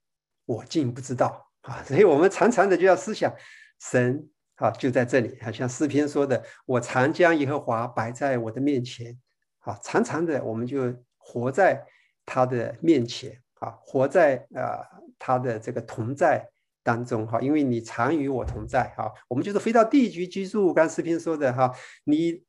[0.44, 1.82] 我竟不知道啊！
[1.84, 3.34] 所以我们常常的就要思想，
[3.80, 9.18] 神啊就在这里，好像诗篇说的：“我常将耶和华摆在我的面前。”
[9.62, 11.86] 啊，常常的我们就活在
[12.26, 13.40] 他的面前。
[13.62, 14.82] 啊，活在啊
[15.20, 16.44] 他的这个同在
[16.82, 20.74] 当中哈，因为你常与我同在哈，我们就是飞到地局居住。
[20.74, 21.72] 刚视频说的哈，
[22.02, 22.42] 你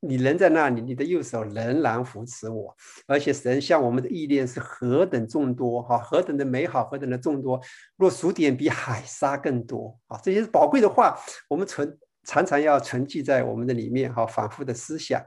[0.00, 2.76] 你人在那里，你的右手仍然扶持我，
[3.06, 7.58] 而且神向我们的意念是何等众多哈，何等的美好，何等的众多，
[7.96, 10.20] 若数点比海沙更多啊！
[10.22, 15.24] 这些宝贵的话，我们存常常要存记在我们的里面哈，反复的思想。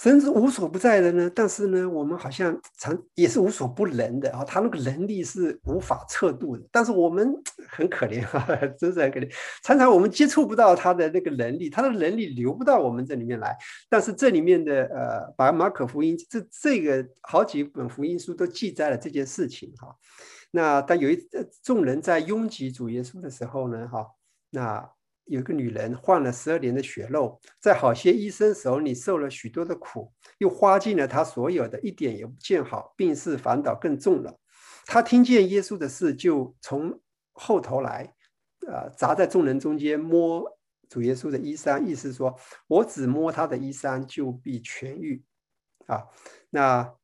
[0.00, 4.44] 神是无所不在的呢，但是呢，我们好像常也是无所不能的啊。
[4.44, 7.34] 他那个能力是无法测度的，但是我们
[7.68, 8.46] 很可怜哈，
[8.78, 9.28] 真是很可怜。
[9.64, 13.56] 常常我们接触不到他的那个能力，他的能力流不到我们这里面来。
[13.90, 19.92] 但是这里面的呃，把马可福音这这个好几本福音书都记载了这件事情哈。
[20.52, 21.18] 那当有一
[21.60, 24.06] 众人在拥挤主耶稣的时候呢，哈，
[24.50, 24.88] 那。
[25.28, 34.38] 有个女人患了十二年的血肉，在好些医生手里受了许多的苦，又花尽了她所有的，一点也不见好，病势反倒更重了。
[34.86, 37.00] 她听见耶稣的事，就从
[37.32, 38.14] 后头来，
[38.66, 42.34] 呃，砸在众人中间摸主耶稣的衣衫，意思说
[42.66, 45.22] 我只摸他的衣衫，就必痊愈。
[45.86, 46.06] 啊，
[46.50, 46.94] 那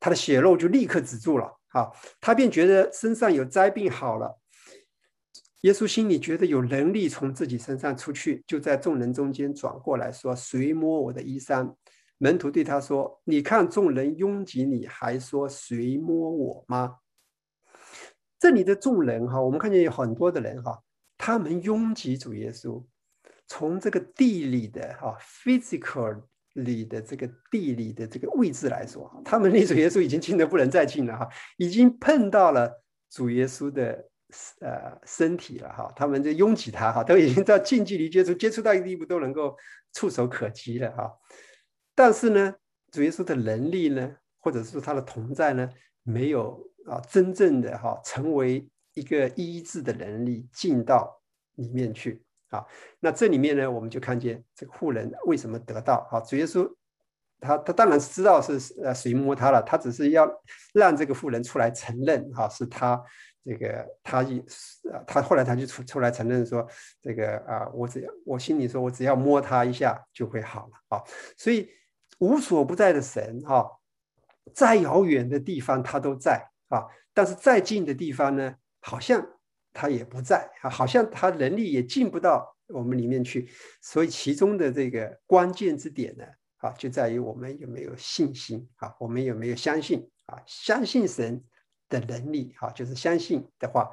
[0.00, 1.58] 他的血肉就立刻止住了。
[1.68, 4.40] 啊，他便觉得身上有灾病好了。
[5.62, 11.74] 耶稣心里觉得有能力从自己身上出去，就在众人中间转过来说：“谁摸我的衣衫，
[12.18, 16.98] 门徒对他说：“你看众人拥挤你，还说谁摸我吗？”
[18.38, 20.80] 这里的众人哈，我们看见有很多的人哈，
[21.16, 22.84] 他们拥挤主耶稣。
[23.48, 34.08] 从这个地理的哈 physical 里的这个地理的这个位置来说，他们离主耶稣已经近的不能再近了哈，已经碰到了主耶稣的
[34.60, 39.56] 呃身体了哈，他们就拥挤他哈，都已经到近距离接触，接触到一个地步都能够
[39.92, 41.12] 触手可及了哈。
[41.94, 42.54] 但是呢，
[42.90, 45.68] 主耶稣的能力呢，或者是他的同在呢，
[46.02, 51.20] 没有啊真正的哈成为一个医治的能力进到
[51.54, 52.22] 里面去。
[52.50, 52.64] 啊，
[52.98, 56.08] 那这里面呢，我们就看见这个妇人为什么得到？
[56.10, 56.66] 啊，主耶稣
[57.40, 60.28] 他他当然是知道是呃谁摸他了，他只是要
[60.72, 63.02] 让这个妇人出来承认，哈，是他
[63.44, 64.44] 这个他一
[65.06, 66.66] 他后来他就出出来承认说，
[67.00, 71.02] 这个啊，我只要我心里说我只要摸他一下就会好了，啊，
[71.36, 71.68] 所以
[72.18, 73.66] 无所不在的神，哈，
[74.54, 79.26] 再遥远的地方他都在，啊，但是再近的地方呢，好像。
[79.70, 83.48] 他也不在啊，好像他能力也进不到我们里面去，
[83.80, 86.24] 所以其中的这个关键之点呢，
[86.58, 91.42] 啊，就在于我们有没有信心啊，我们有没有相信啊，相信神
[91.88, 93.90] 的能力啊，就是相信的话，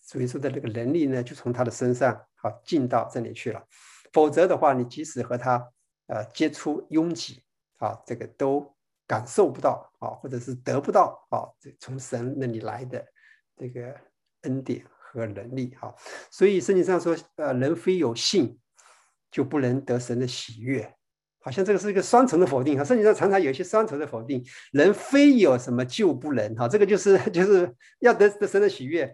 [0.00, 3.66] 所以说的那个能力呢，就从他的身上啊进到这里去了，
[4.12, 5.72] 否则的话，你即使和他
[6.06, 7.42] 呃接触拥挤
[7.78, 13.06] 啊，这个都感受不到啊，或者是得不到啊，这从神那里来的
[13.56, 13.94] 这个
[14.42, 14.84] 恩典。
[15.12, 15.92] 和能力哈，
[16.30, 18.56] 所以圣经上说，呃，人非有信，
[19.28, 20.94] 就不能得神的喜悦，
[21.40, 22.84] 好像这个是一个双重的否定哈。
[22.84, 29.12] 圣经上常常有一些双重的否定，人非有什么就不能哈，这个就是 就是要得得神的喜悦，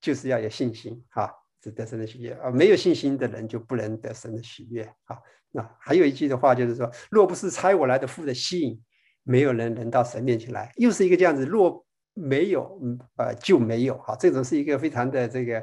[0.00, 2.50] 就是要有信心哈，是得神的喜悦啊。
[2.50, 5.16] 没有信心的人就不能得神的喜悦啊。
[5.50, 8.80] 那还有一句的话就是说，若不是差我来的父的吸引，
[9.22, 11.84] 没有人能到神面前来，又是一个这样子若。
[12.20, 15.60] 没有，嗯，呃，就没有哈，这种是一个非常的这个，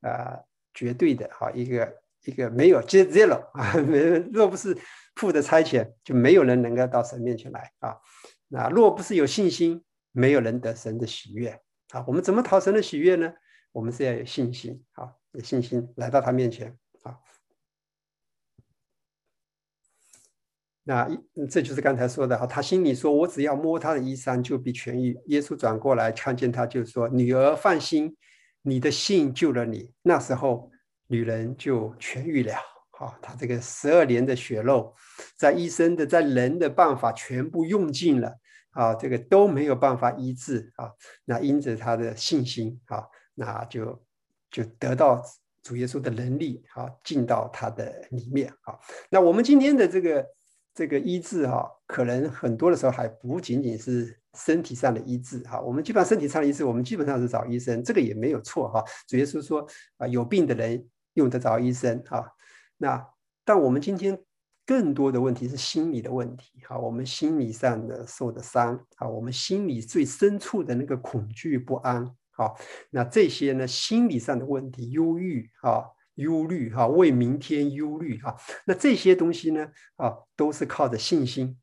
[0.00, 1.86] 呃，绝对的哈，一个
[2.28, 3.98] 一个没有 zero 啊， 没
[4.30, 4.76] 若不是
[5.16, 7.96] 父的差遣，就没有人能够到神面前来啊。
[8.48, 12.04] 那若不是有信心，没有人得神的喜悦啊。
[12.06, 13.32] 我们怎么讨神的喜悦呢？
[13.72, 17.16] 我们是要有信心啊，有信心来到他面前啊。
[20.84, 21.18] 那一
[21.50, 28.14] 这就是刚才说的哈，他心里说：“我只要摸他的衣衫，就必痊愈。”耶稣转过来看见他，就说：“女儿放心，
[28.60, 30.70] 你的信救了你。”那时候，
[31.08, 32.54] 女人就痊愈了。
[32.90, 34.94] 好，她这个十二年的血肉，
[35.36, 38.32] 在医生的、在人的办法全部用尽了
[38.70, 40.92] 啊，这个都没有办法医治啊。
[41.24, 44.00] 那因着她的信心啊，那就
[44.50, 45.20] 就得到
[45.62, 48.78] 主耶稣的能力啊，进到他的里面啊。
[49.10, 50.24] 那我们今天的这个。
[50.74, 55.60] 这个医治哈，可能很多的时候还不仅仅是身体上的医治哈。
[55.60, 58.84] 我们基本上身体上的医治，我们基本上是找医生，这个也没有错哈。
[59.08, 59.66] 主耶稣说
[59.96, 60.88] 啊，有病的人
[61.18, 62.32] 用得着医生哈。
[62.78, 63.06] 那
[63.44, 64.18] 但我们今天
[64.64, 66.78] 更多的问题是心理的问题哈。
[66.78, 72.02] 我们心理上的受的伤啊，我们心里最深处的那个恐惧不安
[72.36, 72.52] 啊，
[72.90, 75.84] 那这些呢，心理上的问题，忧郁啊。
[76.18, 81.56] 忧虑哈，为明天忧虑哈，那这些东西呢啊，都是靠着信心，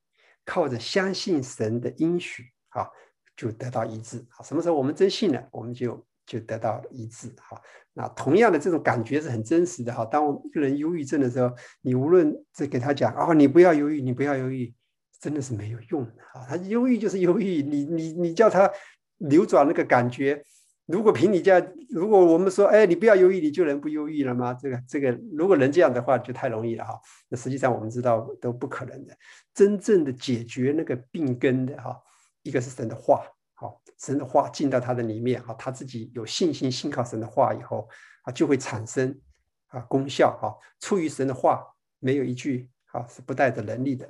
[0.46, 2.88] 靠着相信神的应许啊，
[3.36, 4.40] 就得到医治啊。
[4.46, 7.60] 什么时候我们真信了，我们就就得到医治哈。
[7.94, 10.04] 那同样的这种感觉是很真实的哈。
[10.06, 11.50] 当我一个人忧郁症的时候，
[11.82, 14.74] 你无论是给他讲啊，你不要忧郁，你不要忧郁，
[15.20, 16.46] 真的是没有用的啊。
[16.50, 18.70] 他忧郁就是忧郁，你你你叫他
[19.18, 20.44] 扭转那个感觉。
[20.88, 24.54] 如果凭你这样，如果我们说，哎，你不要忧郁，你就能不忧郁了吗？
[24.54, 26.94] 这个，这个，如果能这样的话，就太容易了哈。
[27.28, 29.16] 那实际上我们知道都不可能的。
[29.52, 31.98] 真正的解决那个病根的哈，
[32.44, 33.26] 一个是神的话，
[33.56, 37.90] 好，神的话进到他的里面哈，他自己有信心信靠神的话以后
[38.22, 39.20] 啊，就会产生
[39.68, 40.56] 啊功效哈。
[40.80, 41.66] 出于神的话，
[41.98, 44.10] 没有一句啊是不带着能力的。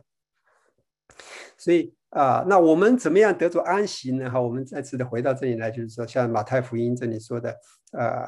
[1.58, 1.96] 所以。
[2.10, 4.32] 啊，那我们怎么样得着安息呢？
[4.32, 7.54] 哈，我们再次的回到这里来，就是说，像马太福音这里说的，
[7.92, 8.24] 呃，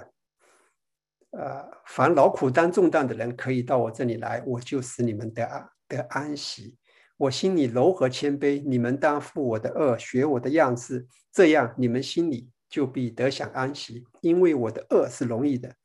[1.31, 6.75] 呃，凡劳苦担重担的人，可以到我这里来，我就使你们得安得安息。
[7.17, 14.05] 我心里柔和谦卑，你们当负我的恶，学我的样式，这样你们心里就必得享安息。
[14.21, 15.75] 因为我的恶是容易的，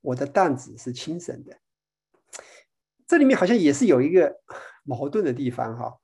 [0.00, 1.56] 我的担子是轻省的。
[3.06, 4.40] 这里面好像也是有一个
[4.84, 5.98] 矛盾的地方，哈。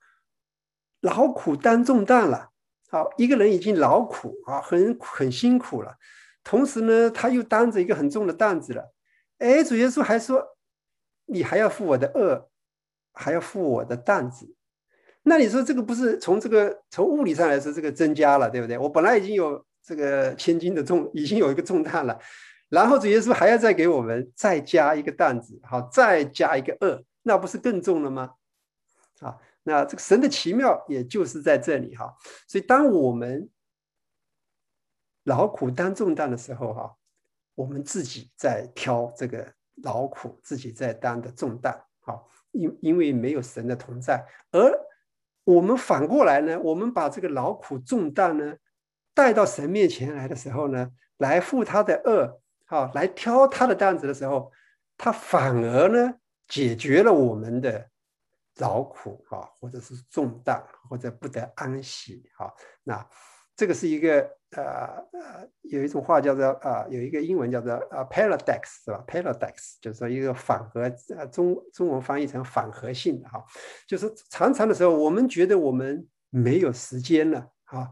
[1.01, 2.51] 劳苦担重担了，
[2.89, 5.97] 好，一个人已经劳苦啊，很很辛苦了，
[6.45, 8.93] 同时呢，他又担着一个很重的担子了。
[9.39, 10.57] 哎，主耶稣还说，
[11.27, 12.49] 你还要负我的恶，
[13.13, 14.55] 还要负我的担子。
[15.25, 18.77] 那你说这个不是从这个从物理上来说这个增加了，对不对？
[18.77, 22.19] 我本来已经有这个千斤的重，已经有一个重担了，
[22.69, 28.35] 然后主耶稣还要再给我们再加一个担子，好，再加一个二，那不是更重了吗？
[29.21, 32.17] 啊，那这个神的奇妙也就是在这里哈。
[32.49, 33.49] 所以当我们
[35.23, 36.97] 劳苦担重担的时候哈，
[37.55, 39.53] 我们自己在挑这个
[39.85, 44.61] 劳苦，自己在担的重担，好，因因为没有神的同在，而
[45.45, 48.55] 我们反过来呢，我们把这个劳苦重担呢
[49.15, 54.53] 带到神面前来的时候呢，来负他的恶，啊，来挑他的担子的时候，
[54.97, 56.15] 他反而呢
[56.47, 57.89] 解决了我们的
[58.57, 62.53] 劳苦啊，或者是重担，或者不得安息，啊，
[62.85, 63.07] 那
[63.57, 64.29] 这个是一个。
[64.55, 70.83] 呃呃，有一种话叫做啊，有一个英文叫做啊，paradox 是吧？paradox 就是说一个反合，
[71.17, 73.43] 呃，中中文翻译成反合性的哈，
[73.89, 77.89] 就是常常的时候，我们觉得我们没有时间了啊，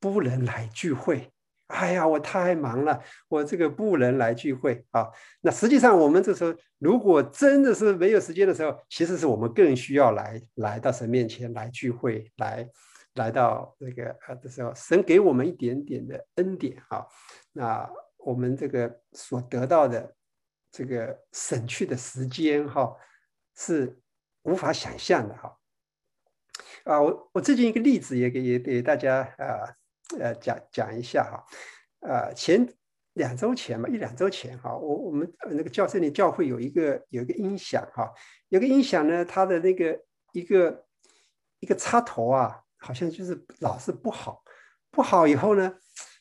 [0.00, 1.30] 不能来聚会。
[1.68, 5.06] 哎呀，我太忙了，我这个不能来聚会啊。
[5.42, 12.68] 那实际上我们这时候，如果真的是没有时间的时候，其实是我们更需要来来到神面前来聚会来。
[13.14, 17.04] 来到这个呃的时候，神给我们一点点的恩典哈，
[17.52, 20.14] 那我们这个所得到的
[20.70, 22.94] 这个省去的时间哈，
[23.56, 24.00] 是
[24.42, 25.58] 无法想象的哈。
[26.84, 29.74] 啊，我我最近一个例子也给也给大家啊
[30.18, 31.44] 呃讲讲一下哈，
[32.06, 32.64] 呃前
[33.14, 38.08] 两周前吧，一两周前哈，我我们那个教室里教会有一个有一个音响哈，
[38.50, 40.00] 有个音响呢，它的那个
[40.32, 40.86] 一个
[41.58, 42.59] 一个插头啊。
[42.80, 44.42] 好像就是老是不好，
[44.90, 45.72] 不好以后呢，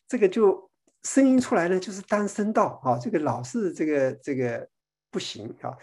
[0.07, 0.69] 这个就
[1.03, 4.67] 声音出来呢，就是单声道啊，这个老是这个这个
[5.09, 5.75] 不行啊。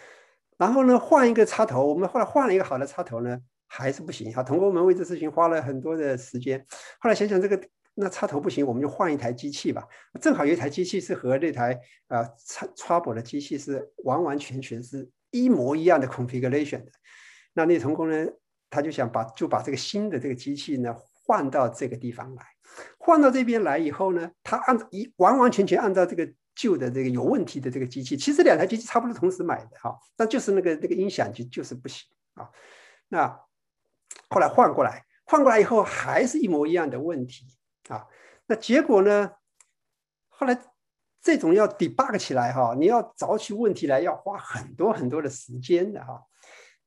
[0.57, 4.43] 然后呢，换一个插头，我们后来换了一个好的插头呢，还是不行啊。
[4.43, 6.63] 同工们为这事情花了很多的时间，
[6.99, 7.59] 后来想想这个
[7.95, 9.83] 那插头不行，我们就换一台机器吧。
[10.21, 16.91] 正好有一台机器是和那台呃插插播的机器是完完全全是一模一样的 configuration 的。
[17.53, 18.27] 那那同工呢？
[18.69, 20.95] 他就想把就把这个新的这个机器呢
[21.25, 22.45] 换到这个地方来，
[22.97, 32.49] 换到这边来以后呢，他按一完完全全按照这个旧的这个有问题的这个机器，其实两台机器差不多同时买的哈，但就是那个那个音响就就是不行啊。
[33.09, 33.27] 那
[34.29, 37.45] 后来换过来，换过来以后还是一模一样的问题
[37.89, 38.05] 啊。
[38.47, 39.31] 那结果呢，
[40.29, 40.59] 后来
[41.21, 46.23] 这种要 debug 起来哈，你要找起问题来要花很多很多的时间的哈。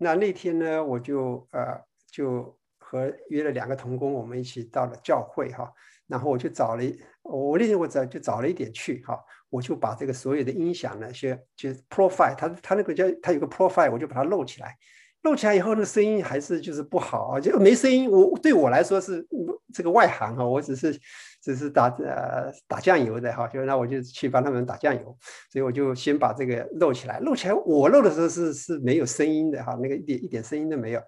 [0.03, 1.79] 那那天呢，我就呃
[2.11, 5.71] 就和约了两个童工，我们一起到了教会哈。
[6.07, 6.83] 然后我就找了，
[7.23, 9.23] 我那天我早就找了一点去哈。
[9.51, 14.75] 我就把这个所有的音响那些就 profile，他他那个叫他有个 profile，我就把它录起来。
[15.23, 18.11] 录起来以后，那声音还是就是不好啊，就没声音。
[18.11, 19.27] 我对我来说是
[19.75, 20.99] 这个外行哈，我只是。
[21.43, 25.17] 只是打呃打酱油的哈，就那我就去帮他们打酱油，
[25.51, 27.19] 所以我就先把这个漏起来。
[27.21, 31.01] 漏起来，我漏的时候是是没有声音的哈，那个一点一点声音都没有。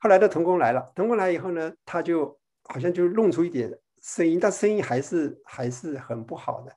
[0.00, 6.72] 后来的童工来了，童工来以后呢，他就好像就弄出一点声音，但声音还是还是很不好的。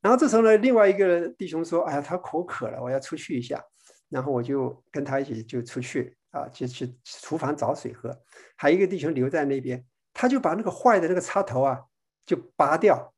[0.00, 3.60] 然后这时候呢，另外一个弟兄说：“哎呀，他口渴了，我要出去一下。”
[4.08, 8.16] 然后我就跟他一起就出去啊，就去厨房找水喝。
[8.56, 11.80] 还有一个弟兄留在那边，他就把那个坏的那个插头啊。
[12.26, 13.14] 就拔掉，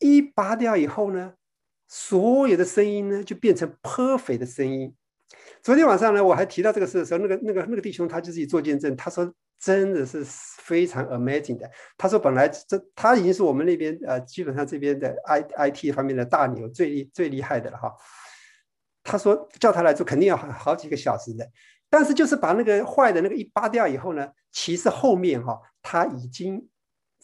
[0.00, 1.34] 一拔掉以后呢，
[1.86, 4.92] 所有的声音呢就变成 perfect 的声音。
[5.62, 11.70] 昨天晚上呢，我还提到这个事的时候，那个那个那个弟兄他就自己做见证，他说真的是非常 amazing 的。
[11.96, 17.94] 他说本来这他已经是我们那边呃基本上这边的 I I T 方面的大牛，最厉最厉害的了哈。
[19.04, 21.48] 他说叫他来做肯定要好好几个小时的，
[21.88, 26.68] 但是就是把那个坏的那个一拔掉以后呢，其实后面哈他已经。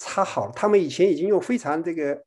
[0.03, 2.19] 插好了，他们以前已经用非常这个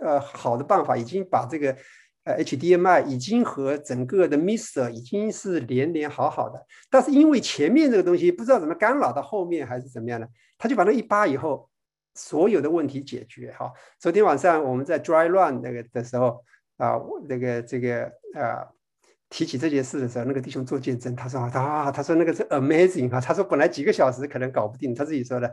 [0.00, 1.76] 呃好的办法，已经把这个
[2.22, 11.68] 呃 HDMI 已经和整个的 Mister 已经是连连好好的，但是因为前面这个东西不知道怎么干扰到后面还是怎么样的，他就把那一扒以后，
[12.14, 13.72] 所有的问题解决哈。
[13.98, 16.44] 昨天晚上我们在 Dry Run 那个的时候
[16.76, 16.94] 啊，
[17.28, 18.04] 那个这个
[18.36, 18.64] 呃
[19.30, 25.50] 提起这件事的时候，那个弟兄做见证，他说啊，他说那个是 Amazing 啊，他说本来几个小时可能搞不定，他自己说的。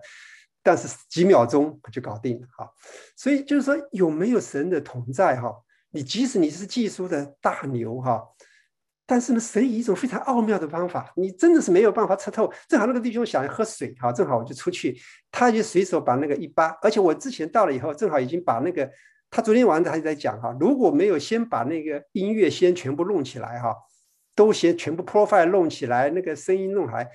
[0.63, 2.69] 但是几秒钟就搞定了哈，
[3.15, 5.49] 所以就是说有没有神的同在哈？
[5.91, 8.21] 你即使你是技术的大牛哈，
[9.05, 12.51] 但是呢，神以一种非常奥妙的方法，你真的是没有办法测透。
[12.67, 14.99] 正好那个弟兄想要喝水哈，正好我就出去，
[15.31, 18.89] 他就随手把那个一扒，而且我之前到了以后，正好已经把那个
[19.29, 23.75] 他昨天晚上他就在讲哈，如果没有先把那个音乐先全部弄起来哈，
[24.35, 27.09] 都先全部 profile 弄起来，那个声音弄来。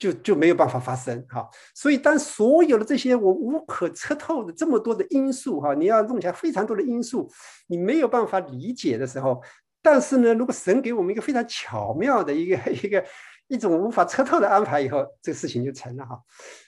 [0.00, 1.44] 就就没有办法发声哈。
[1.74, 7.28] 所以当所有的这些我无可测透的这么多的因素哈，你要弄起来非常多的因素，
[7.66, 9.42] 你没有办法理解的时候，
[9.82, 13.04] 但是呢，如果神给我们一个非常巧妙的一个 一个
[13.48, 16.16] 一种无法测透的安排以后，这个事情就成了哈。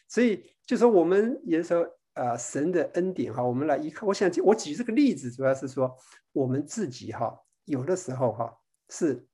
[0.08, 4.06] 所以就说我们有时候啊，神的恩典哈，我们来依靠。
[4.06, 5.94] 我想我举这个例子，主要是说
[6.32, 7.34] 我们自己哈，
[7.64, 8.52] 有的时候哈
[8.88, 9.26] 是。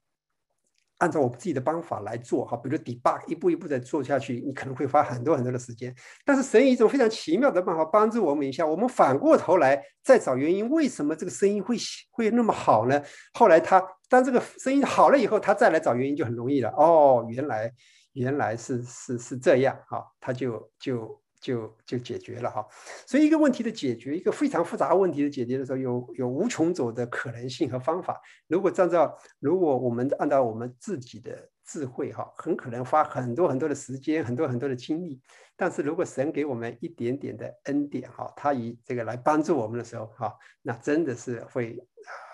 [0.98, 5.94] 按照我们自己的方法来做哈，比如 debug 一步一步的做下去，你可能会花很多很多的时间。
[6.24, 11.76] 但是神以一种非常奇妙的办法帮助我们一下，我们反过头来再找原因，为什么这个声音会
[12.12, 12.98] 会那么好呢？
[13.34, 16.70] 后来他当这个声音好了以后，他再来找原因就很容易了。
[16.70, 17.70] 哦，原来
[18.14, 21.20] 原来是是是这样哈，他就就。
[21.40, 22.66] 就就解决了哈，
[23.06, 28.20] 所以一个问题的解决，一个非常复杂问题的解决的时候，有有无穷种的可能性和方法。
[28.46, 35.20] 如果按照如果我们按照我们自己的智慧哈，很可能花很多很多的时间，很多很多的精力。
[35.58, 41.78] 但是如果神给我们一点点的恩典哈，他以这个来帮助我们的时候哈，那真的是会。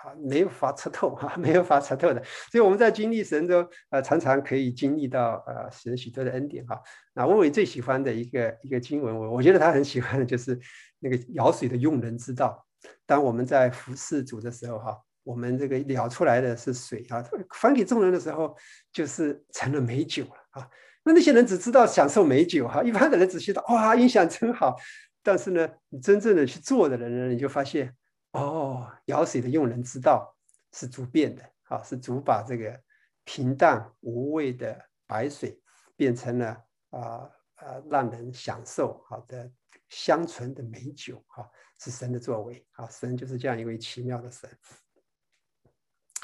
[0.03, 2.21] 啊，没有法测透哈， 没有法测透的，
[2.51, 6.79] 所以我们在经历神中，呃，常常可以经历到呃神许多的恩典哈。
[7.15, 10.59] 那我伟最喜欢的一个一个经文，我我觉得他很喜欢的就是
[10.99, 12.63] 那个舀水的用人之道。
[13.07, 18.55] 当我们在服侍主的时候哈，我们这个舀出来的是水啊，分给众人的时候
[18.91, 20.69] 就是成了美酒了啊。
[21.03, 24.77] 那那些人只知道享受美酒哈，一般的人只知道哇，音响真好。
[25.21, 27.95] 但是呢，你真正的去做的人呢，你就发现。
[28.31, 30.35] 哦，舀水的用人之道
[30.71, 32.75] 是逐变的，啊，是逐把这个
[33.23, 35.61] 平淡无味的白水
[35.95, 36.47] 变成了
[36.89, 39.51] 啊啊让人享受好的
[39.89, 41.47] 香醇的美酒，哈，
[41.79, 44.49] 是神的作为，啊，神就是这样一位奇妙的神。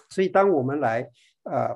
[0.10, 1.10] 所以，当我们来
[1.44, 1.76] 呃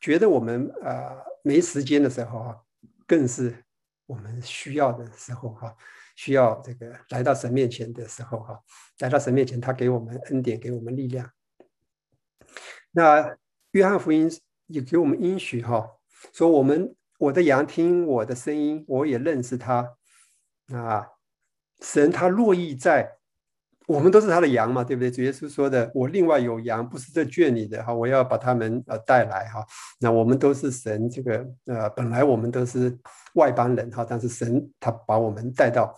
[0.00, 2.62] 觉得我们呃没时间的时候，哈，
[3.06, 3.64] 更是
[4.06, 5.76] 我们需要的时候，哈。
[6.18, 8.60] 需要这个来到神面前的时候，哈，
[8.98, 11.30] 来到神面前，他给我们恩典，给我们力量。
[12.90, 13.36] 那
[13.70, 14.28] 约翰福音
[14.66, 15.88] 也给我们应许，哈，
[16.32, 19.96] 说我们我的羊听我的声音，我也认识他。
[20.74, 21.06] 啊，
[21.80, 23.17] 神他乐意在。
[23.88, 25.10] 我们都是他的羊嘛，对不对？
[25.10, 29.64] 主耶稣说的：“我另外有羊，不是这圈里的哈，我要把他们呃带来哈。”
[29.98, 32.94] 那我们都是神这个呃，本来我们都是
[33.36, 35.96] 外邦人哈，但是神他把我们带到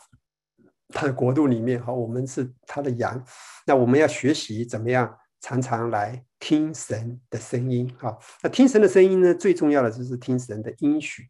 [0.91, 3.21] 他的国度里面哈，我们是他的羊。
[3.67, 8.17] 那我们要学习怎么样常常来听神的声音哈。
[8.41, 11.25] 那听神的声音呢，最重要的就是听神的应许，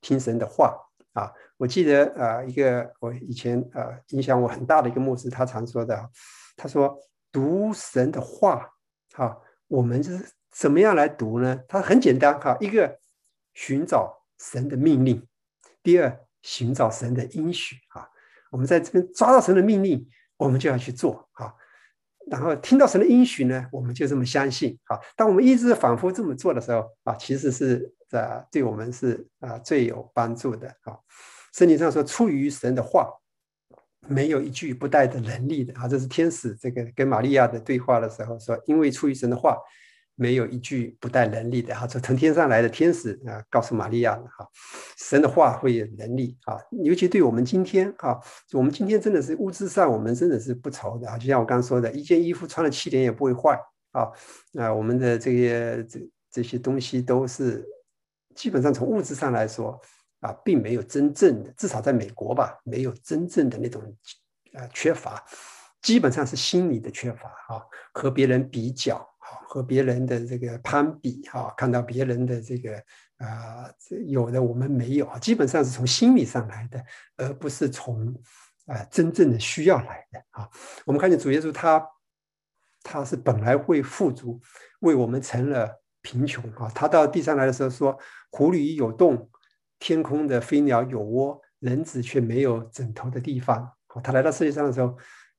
[0.00, 0.74] 听神的话。
[1.12, 6.10] 啊，我记得啊，一个我以前呃影响我很大的一个牧师，他常说的，
[6.56, 6.98] 他说
[7.32, 8.68] 读神的话，
[9.14, 9.36] 哈，
[9.66, 10.18] 我们是
[10.50, 11.58] 怎么样来读呢？
[11.68, 12.98] 他很简单哈，一个
[13.54, 15.26] 寻找神的命令，
[15.82, 18.08] 第二寻找神的应许啊。
[18.50, 21.54] 我们在这边抓到神的命令，我们就要去做啊。
[22.30, 24.98] 然后听到神的应许呢，我们就这么相信啊。
[25.16, 27.92] 当我们一直反复这么做的时候啊，其实是。
[28.08, 30.96] 这对我们是啊最有帮助的啊。
[31.56, 33.08] 圣经上说，出于神的话，
[34.06, 35.88] 没有一句不带的能力的啊。
[35.88, 39.56] 这是天使这个跟玛利亚的对话的时候说，因为出于神的话，
[40.16, 41.86] 没有一句不带能力的啊。
[41.86, 44.46] 这从天上来的天使啊，告诉玛利亚的哈，
[44.98, 46.58] 神的话会有能力啊。
[46.84, 48.20] 尤其对我们今天啊，
[48.52, 51.16] 我们今天真的是物质上我们真的是不愁的啊。
[51.16, 53.58] 就像我刚刚说的，一件衣服穿了七年也不会坏
[53.92, 54.12] 啊。
[54.58, 56.00] 啊，我们的这些这
[56.30, 57.66] 这些东西都是。
[58.34, 59.80] 基本上从物质上来说，
[60.20, 63.82] 啊，并没有真正的，至少在美国吧，没有真正的那种，
[64.54, 65.22] 呃，缺乏，
[65.82, 67.62] 基本上是心理的缺乏啊，
[67.92, 72.76] 和别人比较啊，和别人的这个攀比啊，看到别人的这个
[73.18, 73.70] 啊，
[74.06, 76.82] 有的我们没有啊，基本上是从心理上来的，
[77.16, 78.14] 而不是从
[78.66, 80.48] 啊真正的需要来的啊。
[80.86, 81.86] 我们看见主耶稣他，
[82.82, 84.40] 他是本来会富足，
[84.80, 85.82] 为我们成了。
[86.02, 86.70] 贫穷啊！
[86.72, 87.98] 他到地上来的时候说
[88.30, 89.28] ：“湖里有洞，
[89.78, 93.70] 天空的飞鸟有窝，人子却没有枕头的地方。”
[94.02, 94.94] 他来到世界上的时候，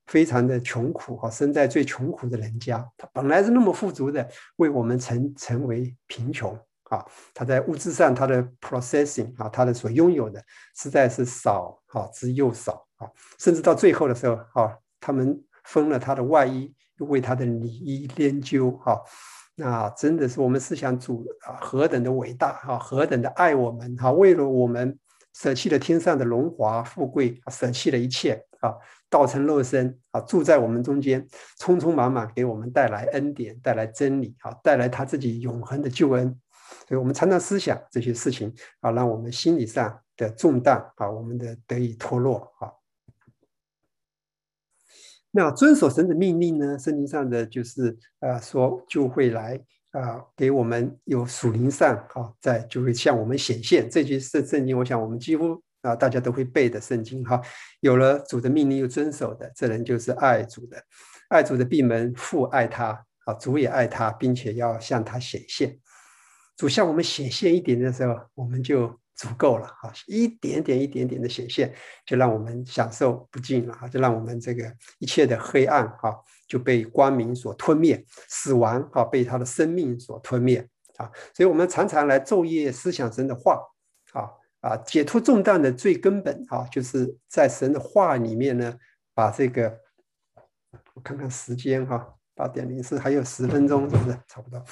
[0.06, 2.84] 非常的穷苦哈，生在最穷苦的人家。
[2.96, 7.04] 他本来是那么富足的，为我们成成为贫穷啊！
[7.32, 10.42] 他在物质上，他的 processing 啊，他的所拥有的
[10.74, 13.06] 实在是少哈之又少啊！
[13.38, 19.00] 甚至到最后的时候啊，他们分了他的外衣，又为他的里衣研究哈。
[19.60, 24.96] 那真的是我们思想主啊，何等的伟大哈，何等的爱我们哈，为了我们
[25.34, 28.72] 舍弃了天上的荣华富贵，舍弃了一切啊，
[29.10, 31.26] 道成肉身啊，住在我们中间，
[31.58, 36.38] 匆匆忙忙给我们带来恩典，带来真理啊，带来他自己永恒的救恩。
[36.86, 42.70] 所以我们常常思想这些事情啊，让我们心理上的重担啊，我们的得以脱落啊。
[45.30, 46.78] 那遵守神的命令呢？
[46.78, 49.60] 圣经上的就是呃说就会来
[49.90, 53.88] 啊，给我们有属灵上啊，在就会向我们显现。
[53.90, 57.40] 这句圣圣经，我想我们几乎啊大家都会背的圣经哈。
[57.80, 60.82] 有了主的命令又遵守的，这人就是爱主的。
[61.28, 65.78] 爱主的闭门父爱他啊，主也爱他，并且要向他显现。
[66.56, 68.98] 主向我们显现一点的时候，我们就。
[69.18, 71.74] 足够了哈，一点点、一点点的显现，
[72.06, 76.16] 就让我们享受不尽了哈，就让我们这个一切的黑暗哈
[76.46, 80.64] 就被光明所吞灭，死亡哈被他的生命所吞灭
[80.98, 81.10] 啊。
[81.34, 83.60] 所以，我们常常来昼夜思想神的话
[84.12, 88.72] 啊啊，解脱重担的最根本啊，就是在神的话里面呢，
[89.14, 89.80] 把这个
[90.94, 94.64] 我看看时间哈，八点零四还有十分钟，是不是差不多？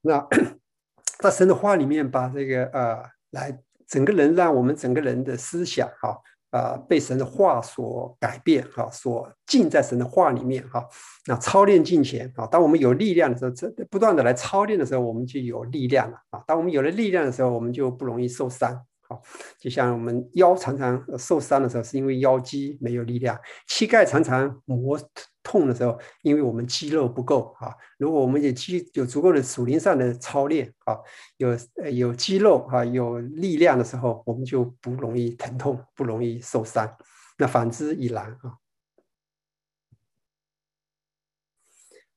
[0.00, 0.26] 那
[1.22, 3.19] 在神的话里面把这个呃。
[3.30, 6.16] 来，整个人让我们整个人的思想，哈
[6.50, 10.84] 啊，被神的话所改变，哈，所浸在神的话里面，哈。
[11.26, 16.42] 那操练进前，啊，当我们有力量的时候，这不断的来操练的时候，我们就有力量了，啊。
[16.46, 18.84] 当我们有了力量的时候，我们就不容易受伤。
[19.08, 19.20] 好，
[19.58, 24.98] 就像我们腰常常受伤的时候，是因为腰肌没有力量；膝盖常常磨
[25.42, 27.74] 痛的时候，因为我们肌肉不够啊。
[27.98, 30.98] 如果我们有肌有足够的属灵上的操练啊，
[31.36, 31.50] 有
[31.92, 36.96] 有肌肉啊，有力量的时候，我们就不容易疼痛，不容易受伤。
[37.38, 38.58] 那反之亦然啊。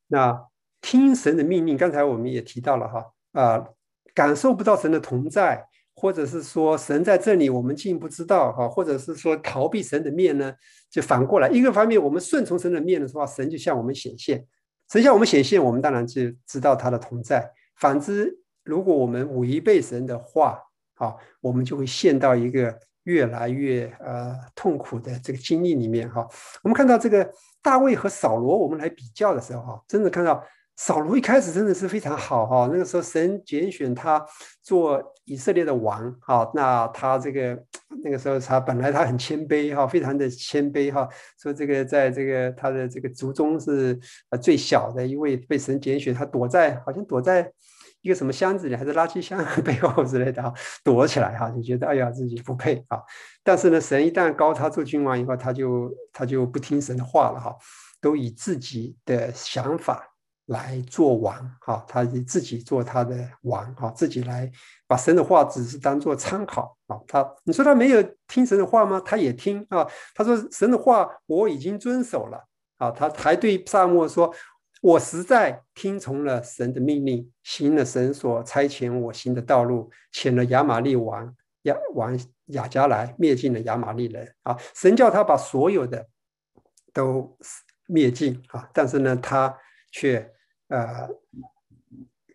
[0.08, 0.48] 那
[0.82, 3.68] 听神的命令，刚才我们也提到了哈啊，
[4.14, 5.68] 感受不到神的同在。
[5.96, 10.54] 或者是说神在这里，我们竟不知道哈，或者是说逃避神的面呢？
[10.89, 14.46] 就反过来，一个方面我们顺从神的面的话，神就向我们显现，
[14.91, 17.50] 神向我们显现，我们当然就知道他的同在。
[17.78, 20.60] 反之，如果我们违背神的话，
[20.96, 26.28] 哈，我们就会陷到一个越来越呃痛苦的这个经历里面哈。
[26.64, 27.32] 我们看到这个
[27.62, 30.44] 大卫和扫罗，我们来比较的时候哈，真的看到。
[30.76, 34.26] 扫罗一开始真的是非常好哈，那个时候神拣选他
[34.62, 37.58] 做以色列的王哈，那他这个
[38.04, 41.08] 那个时候他本来他很谦卑哈，非常的谦卑哈，
[41.40, 43.98] 说这个在这个他的这个族中是
[44.30, 47.50] 呃最小的一位被神拣选，他躲在好像躲在
[48.02, 50.52] 一个什么箱子里还是垃圾箱背后之类的哈，
[50.84, 53.00] 躲起来哈，就觉得哎呀自己不配啊，
[53.44, 57.56] 但是呢神一旦高他做君王以后，他就他就不听神的话了哈，
[58.02, 60.10] 都以自己的想法。
[60.48, 64.52] 来做王，哈，他自己做他的王，哈，自己来
[64.86, 69.02] 把神的话只是当做参考，啊，他你说他没有听神的话吗？
[69.06, 72.46] 他也听啊，他说神的话我已经遵守了，
[72.78, 74.36] 啊，他还对萨摩说，
[74.82, 86.06] 我实在听从了神的命令，行了神所差遣我行的道路，遣了亚玛利王亚王亚加来灭尽了亚玛利人，啊，神叫他把所有的
[86.91, 87.38] 都
[87.88, 89.58] 灭尽，啊，但是呢，他
[89.89, 90.33] 却。
[90.74, 91.08] 呃，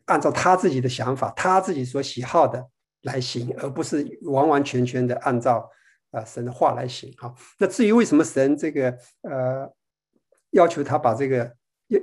[0.04, 2.64] 按照他自己的想法，他自己所喜好的
[3.02, 5.68] 来行，而不是完完全全的按照
[6.12, 7.34] 呃神的话来行啊。
[7.58, 9.68] 那至于为什么神这个呃
[10.50, 11.52] 要求他把这个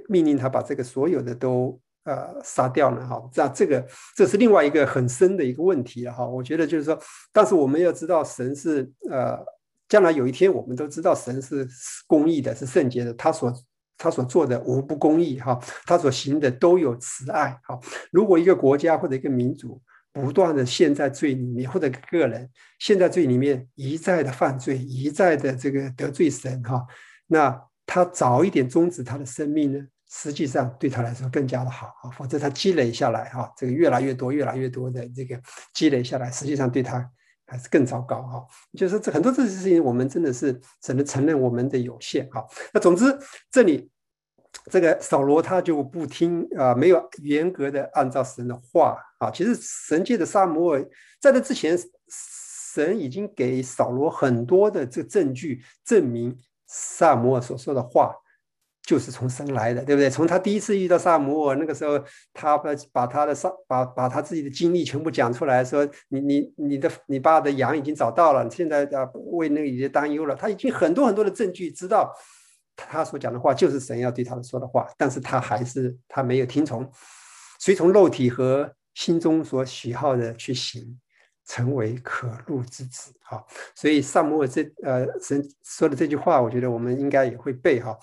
[0.10, 3.08] 命令他把这个所有的都呃杀掉呢？
[3.08, 6.28] 哈，这这个这是另外一个很深的一个问题了哈。
[6.28, 7.00] 我觉得就是说，
[7.32, 9.40] 但是我们要知道，神是呃，
[9.88, 11.66] 将来有一天我们都知道神是
[12.08, 13.54] 公义的，是圣洁的，他所。
[13.98, 17.80] 他所做的无不公义，哈，他所行的都有慈爱，哈。
[18.12, 19.82] 如果一个国家或者一个民族
[20.12, 26.86] 不断的陷在罪里面，或者个人陷在罪里面，一再的犯罪，一再的这个得罪神，哈，
[27.28, 29.80] 那他早一点终止他的生命呢，
[30.10, 35.40] 实际上对他来说更加的好，啊，否则他积累下来，哈，这个越来越多、越来越多的这个
[35.74, 37.10] 积累下来，实际上对他
[37.46, 38.46] 还是更糟糕，哈。
[38.78, 42.46] 就是这很多这些事情，我们真的是只能承认我们的有限，哈。
[42.74, 43.06] 那总之
[43.52, 43.90] 这里。
[44.72, 49.30] 这个扫罗他就不听啊，没有严格的按照神的话啊。
[49.30, 50.90] 其实神界的萨摩尔
[51.20, 51.78] 在这之前，
[52.72, 56.36] 神已经给扫罗很多的这个证据，证明
[56.66, 58.16] 萨摩尔所说的话
[58.86, 60.10] 就是从神来的，对不对？
[60.10, 62.00] 从他第一次遇到萨摩尔那个时候，
[62.34, 70.36] 他把把他的萨把把他自己的经历全部讲出来，说你你你的你爸的羊已经找到了，现在啊为那个已经担忧了。
[70.36, 72.14] 他已经很多很多的证据知道。
[72.78, 76.86] 他所讲的话就是神要对他说的话，但是他还是他没有听从，
[77.58, 81.00] 随从肉体和心中所喜好的去行，
[81.48, 83.14] 成为可怒之子。
[83.24, 87.98] 好，所以萨摩尔这呃神说的这句话，我觉得我们应该也会背哈。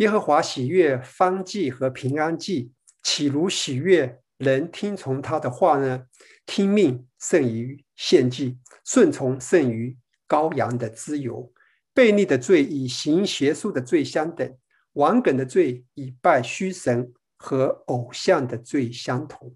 [0.00, 2.72] 耶和华喜悦方祭和平安祭，
[3.02, 6.06] 岂如喜悦人听从他的话呢，
[6.46, 9.94] 听命胜于献祭，顺从胜于
[10.26, 11.52] 羔羊的自由。
[11.94, 14.56] 悖逆的罪与行邪术的罪相等，
[14.94, 19.54] 顽梗的罪与拜虚神和偶像的罪相同。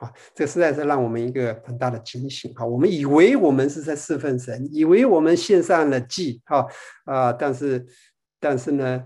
[0.00, 2.66] 啊，这实在是让我们一个很大的警醒啊！
[2.66, 6.66] 我们以为我们是在侍奉神，以为我们献上了祭，哈
[7.04, 7.86] 啊，但是，
[8.40, 9.04] 但是呢，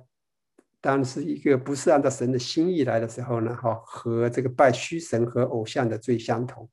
[0.85, 6.69] 当是一个不是按照神的心意来的时候呢，哈，和这个拜虚神和偶像的罪相同，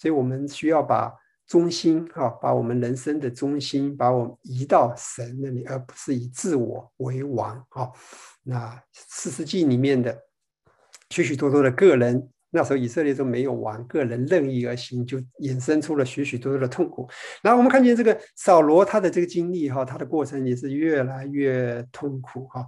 [0.00, 1.14] 所以我们需要把
[1.46, 7.88] 中心，哈，把我们人生的中心，把我们移到神那里，而不是以自我为王，哈。
[8.42, 10.20] 那四世纪里面的
[11.10, 12.28] 许许多多的个人。
[12.54, 17.08] 那时候以色列都没有王，个人任意而行，就衍生出了许许多多的痛苦。
[17.42, 22.66] 然后我们看见这个扫罗他的这个经历哈，他的过程也是越来越痛苦哈，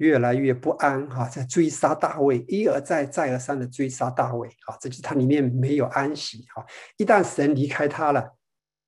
[0.00, 6.62] 越来越不安哈，在追杀大卫，一而再再而三的追杀大卫啊，这就是他里面没有安息哈。
[6.98, 8.34] 一旦神离开他了，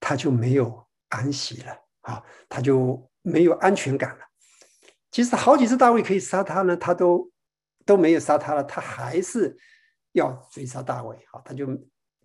[0.00, 4.24] 他就没有安息了啊，他就没有安全感了。
[5.10, 7.30] 其实好几次大卫可以杀他呢，他都
[7.86, 9.56] 都没有杀他了，他还是。
[10.14, 11.66] 要追杀大卫，啊，他就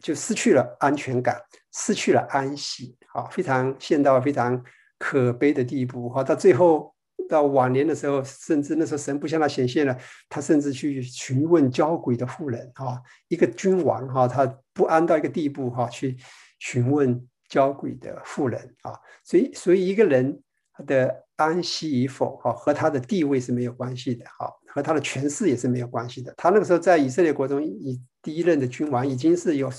[0.02, 4.62] 就失去了安全感，失去了安息，啊，非常陷到非常
[5.00, 6.94] 可悲的地步，哈，到最后
[7.28, 9.98] 到晚年的时候，甚至那时候神不向他显现了，
[10.30, 16.18] 他甚至去询问交鬼的妇人，哈，一个君王，哈，他不安到一个地步，哈，去
[16.60, 20.42] 询问交鬼的妇人，啊，所以所以一个人
[20.74, 24.52] 他的安息与否，哈，和他的地位是没有关系的，哈。
[24.78, 26.32] 和他的权势也是没有关系的。
[26.38, 29.72] 他那个时候在以色列国中，以第一任的君王已经是有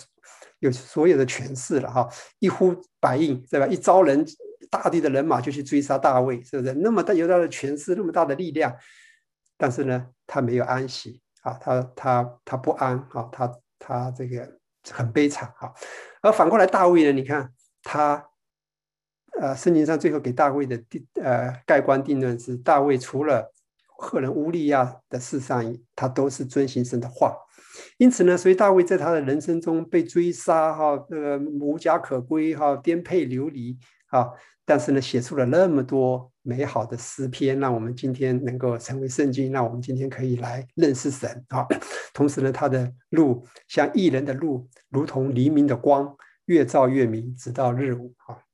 [0.59, 2.09] 有所有的权势了哈，
[2.41, 3.67] 一呼百应，对吧？
[3.69, 4.27] 一招人，
[4.71, 6.75] 大地的人马就去追杀大卫，是不是？
[6.75, 8.75] 那么大有他的权势，那么大的力量，
[9.57, 14.59] 但是呢，他没有安息啊，他他他不安啊，他他这个
[14.91, 15.73] 很悲惨啊。
[16.23, 17.53] 而反过来，大卫呢，你看
[17.83, 18.25] 他，
[19.41, 23.53] 呃，圣经上最后给大卫的定呃盖棺定论是，大卫除了
[23.87, 27.37] 赫人乌利亚的事上，他都是遵行神的话，
[27.97, 34.33] 因此呢，所以大卫在他的人生中被追杀，哈，这个无家可归，哈，颠沛流离，哈，
[34.69, 41.67] 但是呢，写出了那么多美好的诗篇，让我们今天能够成为圣经，让我们今天可以来认识神，啊，
[42.13, 46.15] 同时呢，他的路像艺人的路，如同黎明的光，
[46.45, 48.45] 越照越明，直到日午，啊。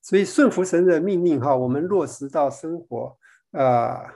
[0.00, 3.18] 所以顺服神的命令哈，我们落实到生活
[3.50, 4.14] 啊。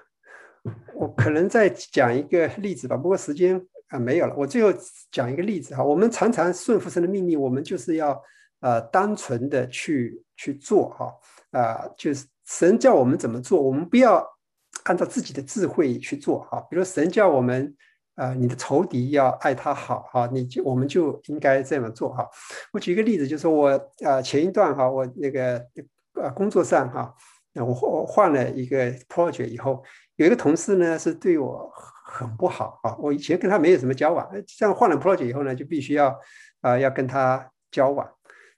[0.94, 4.34] 我可能再讲一个例子吧，不过时间啊没有了。
[4.34, 4.72] 我最后
[5.12, 8.18] 讲一个例子哈，我们常常顺服神的命令，我们就是要
[8.64, 11.12] 呃单纯的去去做哈
[11.52, 14.26] 啊，就是神叫我们怎么做，我们不要
[14.84, 16.60] 按照自己的智慧去做哈。
[16.70, 17.76] 比如神叫我们
[18.14, 22.26] 啊，你的仇敌要爱他好哈，你就我们就应该这么做哈。
[22.72, 23.68] 我举一个例子，就是我
[24.04, 25.62] 啊前一段哈，我那个。
[26.16, 27.12] 呃，工作上哈，
[27.54, 29.82] 那我换换了一个 project 以后，
[30.14, 31.68] 有一个同事呢是对我
[32.06, 32.94] 很不好啊。
[33.00, 36.16] 我以前跟他没有什么交往，这样换了 project 以后呢，就必须要
[36.60, 38.08] 啊要跟他交往。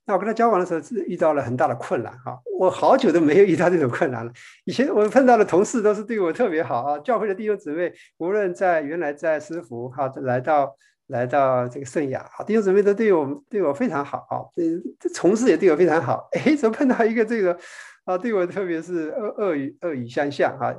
[0.06, 2.38] 那我跟他交往的时候是遇到了很大的困难哈。
[2.58, 4.32] 我好久都没有遇到这种困难了。
[4.64, 6.98] 以前我碰到的同事都是对我特别好啊。
[7.00, 10.74] 教会的弟兄姊妹，无论在原来在师福哈，来到。
[11.08, 14.62] 来到这个圣雅，弟兄姊妹都对我对我非常好啊，这
[14.98, 16.28] 这同事也对我非常好。
[16.34, 17.56] 哎，怎么碰到一个这个
[18.04, 20.74] 啊，对我特别是恶恶语恶语相向啊？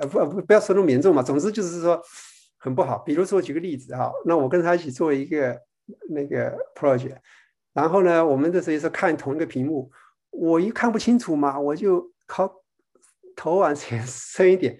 [0.00, 2.02] 呃不不不要说那么严重嘛，总之就是说
[2.58, 2.98] 很不好。
[3.06, 5.56] 比如说举个例子哈，那我跟他一起做一个
[6.10, 7.14] 那个 project，
[7.78, 9.88] 然后呢，我们这时候是看同一个屏幕，
[10.30, 12.52] 我一看不清楚嘛，我就靠
[13.36, 14.76] 头往前伸一点。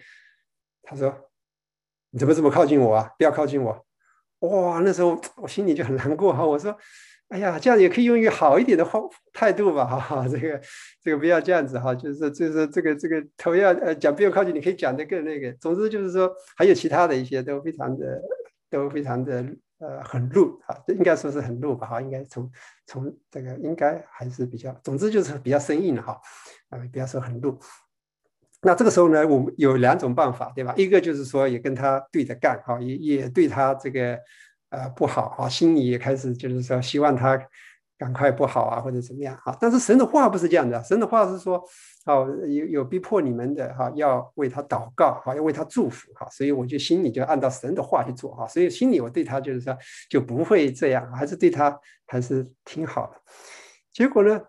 [0.83, 1.15] 他说
[2.11, 3.09] ：“你怎么这么靠近我啊？
[3.17, 3.87] 不要靠近我。”
[4.43, 6.45] 哇，那时候我心里就很难过哈。
[6.45, 6.77] 我说，
[7.29, 9.01] 哎呀，这样也可以用一个好一点的话
[9.33, 10.61] 态度吧，哈哈，这个
[11.01, 15.53] 这个不要这样子哈，就是就是这个这个头要呃讲不要靠近，你可以讲的更那个。
[15.61, 18.21] 总之就是说，还有其他的一些都非常的
[18.69, 19.45] 都非常的
[19.79, 22.51] 呃很怒啊，应该说是很怒吧哈，应该从
[22.87, 26.21] 从这个应该还是比较，总之就是比较生硬的哈，
[26.71, 27.59] 啊，不要说很怒。
[28.63, 30.75] 那这个时候呢，我们有两种办法，对吧？
[30.77, 34.19] 一个就是说，也跟他对着干，哈，也也对他这个
[34.71, 37.41] 呃不好，哈，心里也开始就是说希望他
[37.99, 39.57] 赶快不好啊，或者怎么样，哈。
[39.61, 41.63] 但是神的话不是这样的，神的话是说，
[42.07, 46.29] 哦，有有逼迫你们的，哈，要为他祷告，哈，要为他祝福，哈。
[46.31, 48.47] 所以我就心里就按照神的话去做，哈。
[48.47, 49.77] 所以心里我对他就是说
[50.09, 53.21] 就不会这样，还是对他还是挺好的。
[53.93, 54.41] 结果呢，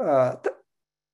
[0.00, 0.40] 呃。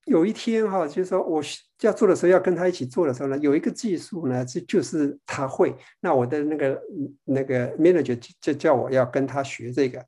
[0.07, 1.41] 有一天哈，就是说我
[1.83, 5.73] 要做的时候，要跟他一起做的时候呢，有一个技术呢，这就是他会。
[6.01, 6.83] 那我的那个
[7.23, 10.05] 那个 manager 就叫我要跟他学这个。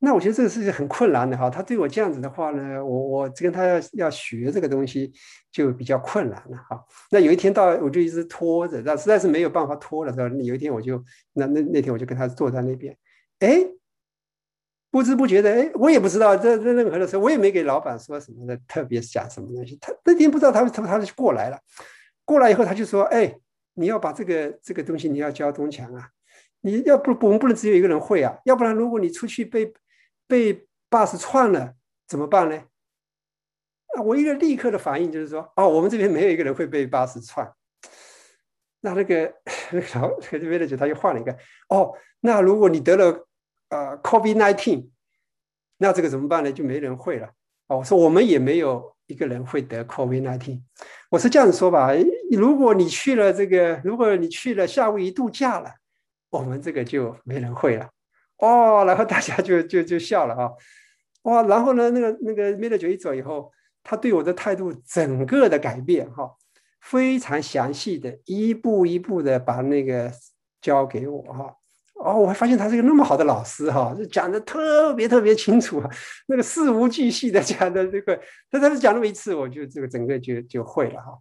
[0.00, 1.48] 那我觉得这个事情很困难的哈。
[1.48, 5.12] 他对我这样子的话呢，我我跟他要要学这个东西
[5.52, 6.84] 就比较困难了哈。
[7.10, 11.00] 那有一天到我就一直拖着，那实在是没有办法拖的时候，有一天我就
[11.34, 12.96] 那那那天我就跟他坐在那边，
[13.38, 13.64] 哎。
[14.92, 19.78] 不知不觉的，哎，我也不知道这这任何的时候，我也没给老板说什么的，特别讲什么东西。
[19.80, 21.56] 他那天不知道他他他就过来了，
[22.24, 23.32] 过来以后他就说，哎，
[23.74, 26.08] 你要把这个这个东西你要教东强啊，
[26.62, 29.72] 你要不我们不能只有一个人会啊，要不然如果你出去被
[30.30, 31.74] 被 bus 串了
[32.06, 32.56] 怎么办呢？
[33.96, 37.52] 啊，我一个立刻的反应就是说，哦，我们这边没有一个人会被 bus 串。
[38.82, 39.34] 那那个
[39.72, 41.36] 那个老那个 manager 他又换了一个，
[41.68, 43.26] 哦，那如果你得了。
[43.72, 44.88] 呃，COVID nineteen，
[45.76, 46.50] 那这个怎么办呢？
[46.50, 47.28] 就没人会了。
[47.68, 50.60] 哦，我说我们也没有一个人会得 COVID nineteen。
[51.08, 51.92] 我是这样说吧，
[52.36, 55.72] 如果你去了这个，如果你去了夏威夷度假了，
[56.30, 57.88] 我们这个就没人会了。
[58.40, 60.50] 哦，然后大家就 就就笑了啊，
[61.22, 66.30] 哇，然后呢，那个那个 manager 一走以后，他对我的态度整个的改变哈，
[66.80, 70.10] 非常详细的一步一步的把那个
[70.60, 71.54] 交给我哈。
[72.02, 75.82] 哦，我还发现他是一个那么好的老师哈，讲的特别特别清楚，
[76.28, 78.18] 那个事无巨细的讲的这个，
[78.50, 81.18] 他他是讲那么一次，我就这个整个就就会了哈。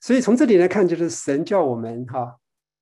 [0.00, 2.34] 所以从这里来看，就是神叫我们哈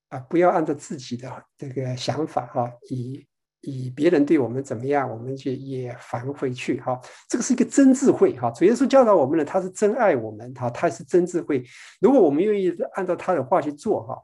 [0.09, 3.27] 啊，不要按照自己的这个想法哈，以
[3.67, 6.99] 以别人对我们怎么样，我们就也还回去哈。
[7.29, 8.51] 这个是一个真智慧哈。
[8.53, 11.65] 主耶稣教导我们呢，他是真爱我们哈，他是真智慧。
[12.01, 14.17] 如果我们愿意按照他的话去做哈，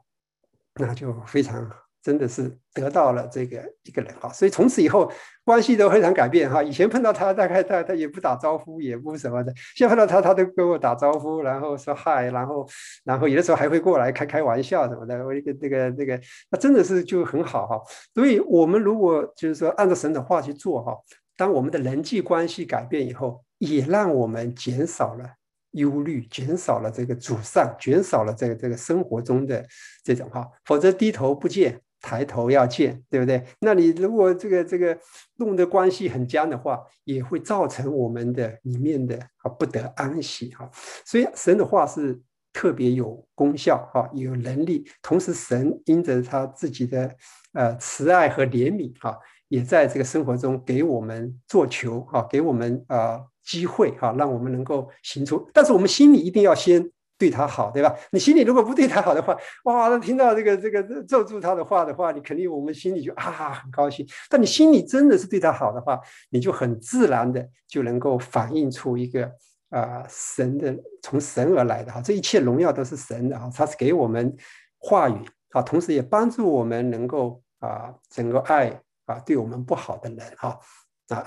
[0.75, 1.69] 那就非常。
[2.03, 5.09] 真的是得到了这个一个人哈，所以从此以后
[5.45, 6.61] 关系都非常改变哈。
[6.61, 9.53] 以前碰到他，大概他他也不打招呼，也不什么的。
[9.73, 12.67] 现在碰到他，他都跟我打招呼，然后说嗨，然后
[13.05, 15.25] 然后有的时候还会过来开开玩笑什么的。
[15.25, 16.19] 我一个那个那个，
[16.51, 17.81] 那真的是就很好哈。
[18.13, 20.93] 所以我们如果就是说按照神的话去做哈，
[21.37, 25.25] 当我们的人际关系改变以后，也让我们减少了。
[25.73, 29.65] 忧虑减少了，这个沮丧减少了，这个这个生活中的
[30.03, 31.81] 这种哈，否则低头不见。
[32.03, 33.41] 抬头要见，对不对？
[33.61, 34.95] 那你如果这个这个
[35.37, 40.69] 弄的关系很僵的话，也会造成我们的里面的啊不得安息哈。
[41.05, 42.19] 所以神的话是
[42.51, 44.85] 特别有功效哈，有能力。
[45.01, 47.09] 同时，神因着他自己的
[47.53, 55.49] 呃慈爱和怜悯哈，也在这个生活中给我们做球哈，给我们啊机会哈，让我们能够行出。
[55.53, 56.91] 但是我们心里一定要先。
[57.17, 57.95] 对他好，对吧？
[58.11, 64.05] 你心里如果不对他好的话，哇，听到这个这个咒住他的话的话，你肯定我们心里就啊很高兴。
[64.29, 65.99] 但你心里真的是对他好的话，
[66.29, 69.31] 你就很自然的就能够反映出一个
[69.69, 74.35] 啊神的从神而来的哈，这一切荣耀都是神的哈，他是给我们
[74.79, 80.49] 话语啊，同时也帮助我们能够啊整个爱啊对我们不好的人哈。
[80.49, 80.59] 啊，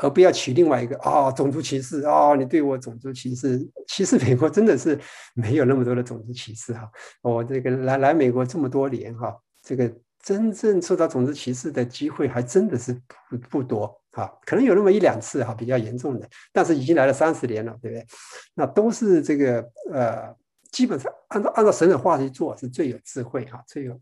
[0.00, 4.98] 而不要取另外一个哦，种族歧视哦，你对我种族歧视，歧视美国真的是
[5.34, 6.90] 没有那么多的种族歧视哈。
[7.22, 12.92] 我这个来来美国这么多年哈，这个真正受到种族歧视的机会还真的是
[13.28, 18.06] 不不多哈，可能有那么一两次哈，比较严重的，但是已经来了三十年了，对不对？
[18.54, 20.34] 那都是这个呃，
[20.72, 24.00] 基本上按照按照神的话去做是最有智慧哈，最有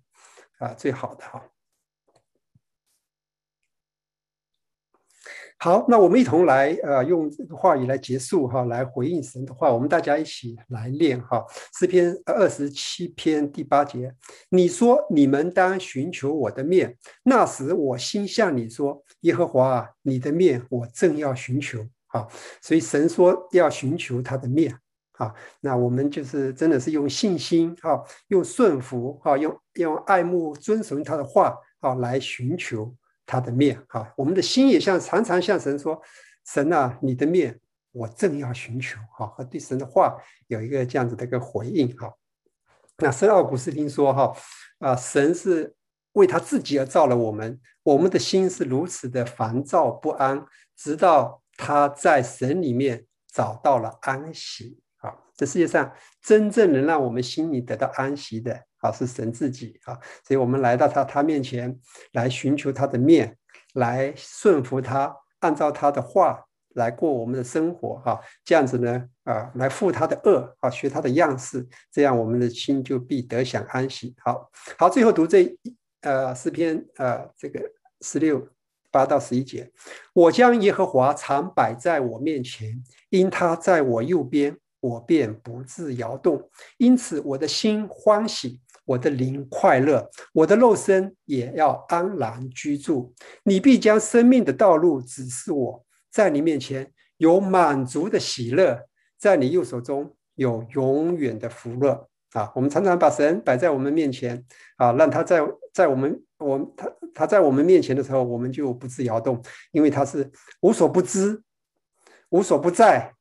[0.58, 1.42] 啊最好的哈。
[5.56, 9.72] 好，那我们一同来，呃，用话语来结束哈，来回应神的话。
[9.72, 11.42] 我们大家一起来念哈，
[11.78, 14.12] 诗篇二十七篇第八节，
[14.50, 21.78] 你说你们当寻求我的面，那时我心向你说，耶和华啊，你的面我正要寻求。
[22.08, 22.28] 好，
[22.60, 24.76] 所以神说要寻求他的面。
[25.12, 32.94] 好，那我们就是真的是用信心哈，用顺服哈，用用爱慕遵从他的话好来寻求。
[33.26, 36.00] 他的面，哈，我们的心也像常常向神说
[36.46, 37.58] ：“神啊，你的面，
[37.92, 40.16] 我正要寻求。”哈，和对神的话
[40.46, 42.12] 有一个这样子的一个回应，哈。
[42.98, 44.36] 那圣奥古斯丁说：“哈，
[44.78, 45.74] 啊，神是
[46.12, 50.46] 为他自己而造了我们，我们的心是如此的烦躁不安，
[50.76, 54.80] 直到他在神里面找到了安息。”
[55.36, 58.60] 这世界上真正能让我们心里得到安息的。
[58.84, 61.74] 啊，是神自己啊，所以我们来到他他面前
[62.12, 63.34] 来寻求他的面，
[63.72, 68.20] 来顺服他，按照他的话来过我们的生活哈。
[68.44, 74.14] 这样子呢，啊，来负他的恶啊，学他的样式，这样我们的心就必得享安息。
[74.18, 75.56] 好好，最后读这
[76.02, 77.62] 呃诗篇呃这个
[78.02, 78.46] 十六
[78.90, 79.72] 八到十一节，
[80.12, 84.58] 我将耶和华常摆在我面前，因他在我右边。
[84.84, 86.50] 我便不自摇动。
[86.76, 93.14] 因此，我的心欢喜，我的灵快乐，我的肉身也要安然居住。
[93.44, 98.78] 你必将生命的道路指示我，在你面前有满足的喜乐，
[99.18, 102.08] 在你右手中有永远的福乐。
[102.34, 104.44] 啊，我们常常把神摆在我们面前，
[104.76, 105.40] 啊，让他在
[105.72, 110.30] 在我们我他他在我们面前的时候，我们就不自摇动，因为他是
[110.60, 111.42] 无所不知、
[112.30, 113.14] 无所不在、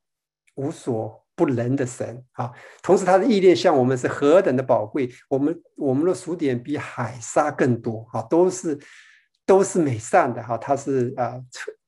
[0.56, 2.52] 无所不能的神啊。
[2.82, 8.80] 同时，他的意念向我们是何等的宝贵，我们我们的数点比海沙更多啊，都是
[9.46, 11.40] 都是美善的哈，他是啊。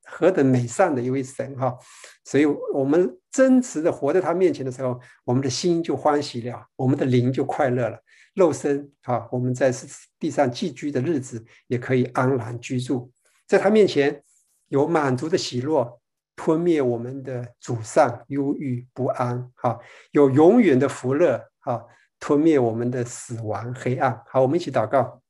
[0.08, 1.76] 何等美善的一位神哈！
[2.24, 7.98] 所以，我们真实的活在他面前的时候，我们的心就欢喜了，我们的灵就快乐了。
[8.36, 9.74] 肉身啊，我们在
[10.20, 13.12] 地上寄居的日子也可以安然居住，
[13.48, 14.24] 在他面前
[14.68, 16.00] 有满足的喜乐，
[16.36, 19.80] 吞灭我们的祖上忧郁不安哈，
[20.12, 21.86] 有永远的福乐哈，
[22.20, 24.22] 吞灭我们的死亡黑暗。
[24.28, 25.22] 好，我们一起祷告，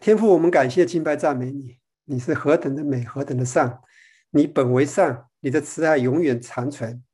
[0.00, 1.78] 天父，我们感谢敬拜赞美你。
[2.06, 3.78] 你是何等的美，何等的善，
[4.30, 7.04] 你本为善，你的慈爱永远长存。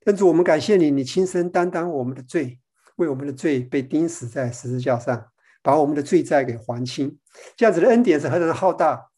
[0.00, 2.58] 天主，我们感谢你，你亲身担当我们的罪，
[2.96, 5.26] 为我们的罪被钉死在十字架上，
[5.62, 7.18] 把我们的罪债给还清。
[7.56, 9.10] 这样子的恩典是何等的浩大，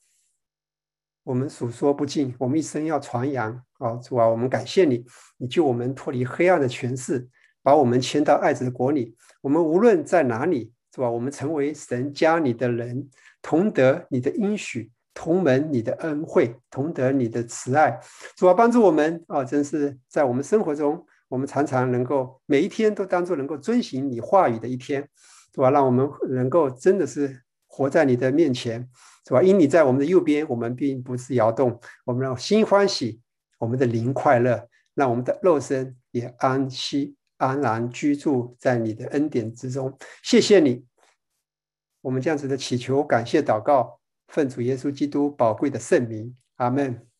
[1.24, 2.32] 我们数说不尽。
[2.38, 5.04] 我们一生要传扬啊，主啊，我们感谢你，
[5.38, 7.28] 你救我们脱离黑暗的权势，
[7.62, 9.16] 把我们迁到爱子的国里。
[9.40, 11.10] 我们无论在哪里，是吧？
[11.10, 13.08] 我们成为神家里的人，
[13.42, 14.92] 同得你的应许。
[15.16, 17.96] 同门你的恩惠，同得你的慈爱，
[18.36, 19.44] 主要帮助我们啊！
[19.44, 25.08] 真是在我们生活中，我们常常能够每一天都当做能够遵循你话语的一天，
[25.54, 25.70] 是吧？
[25.70, 28.88] 让我们能够真的是活在你的面前，
[29.26, 29.42] 是吧？
[29.42, 33.20] 因你在我们的右边，我们并不是摇动，我们让心欢喜，
[33.58, 39.96] 我们的灵快乐，让我们的肉身也安息安然居住在你的恩典之中。
[40.22, 40.84] 谢谢你，
[42.02, 44.00] 我们这样子的祈求、感谢、祷告。
[44.28, 47.13] 奉主耶稣基督宝贵的圣名，阿门。